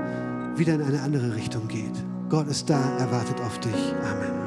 [0.57, 2.05] wieder in eine andere Richtung geht.
[2.29, 3.95] Gott ist da, er wartet auf dich.
[4.03, 4.40] Amen.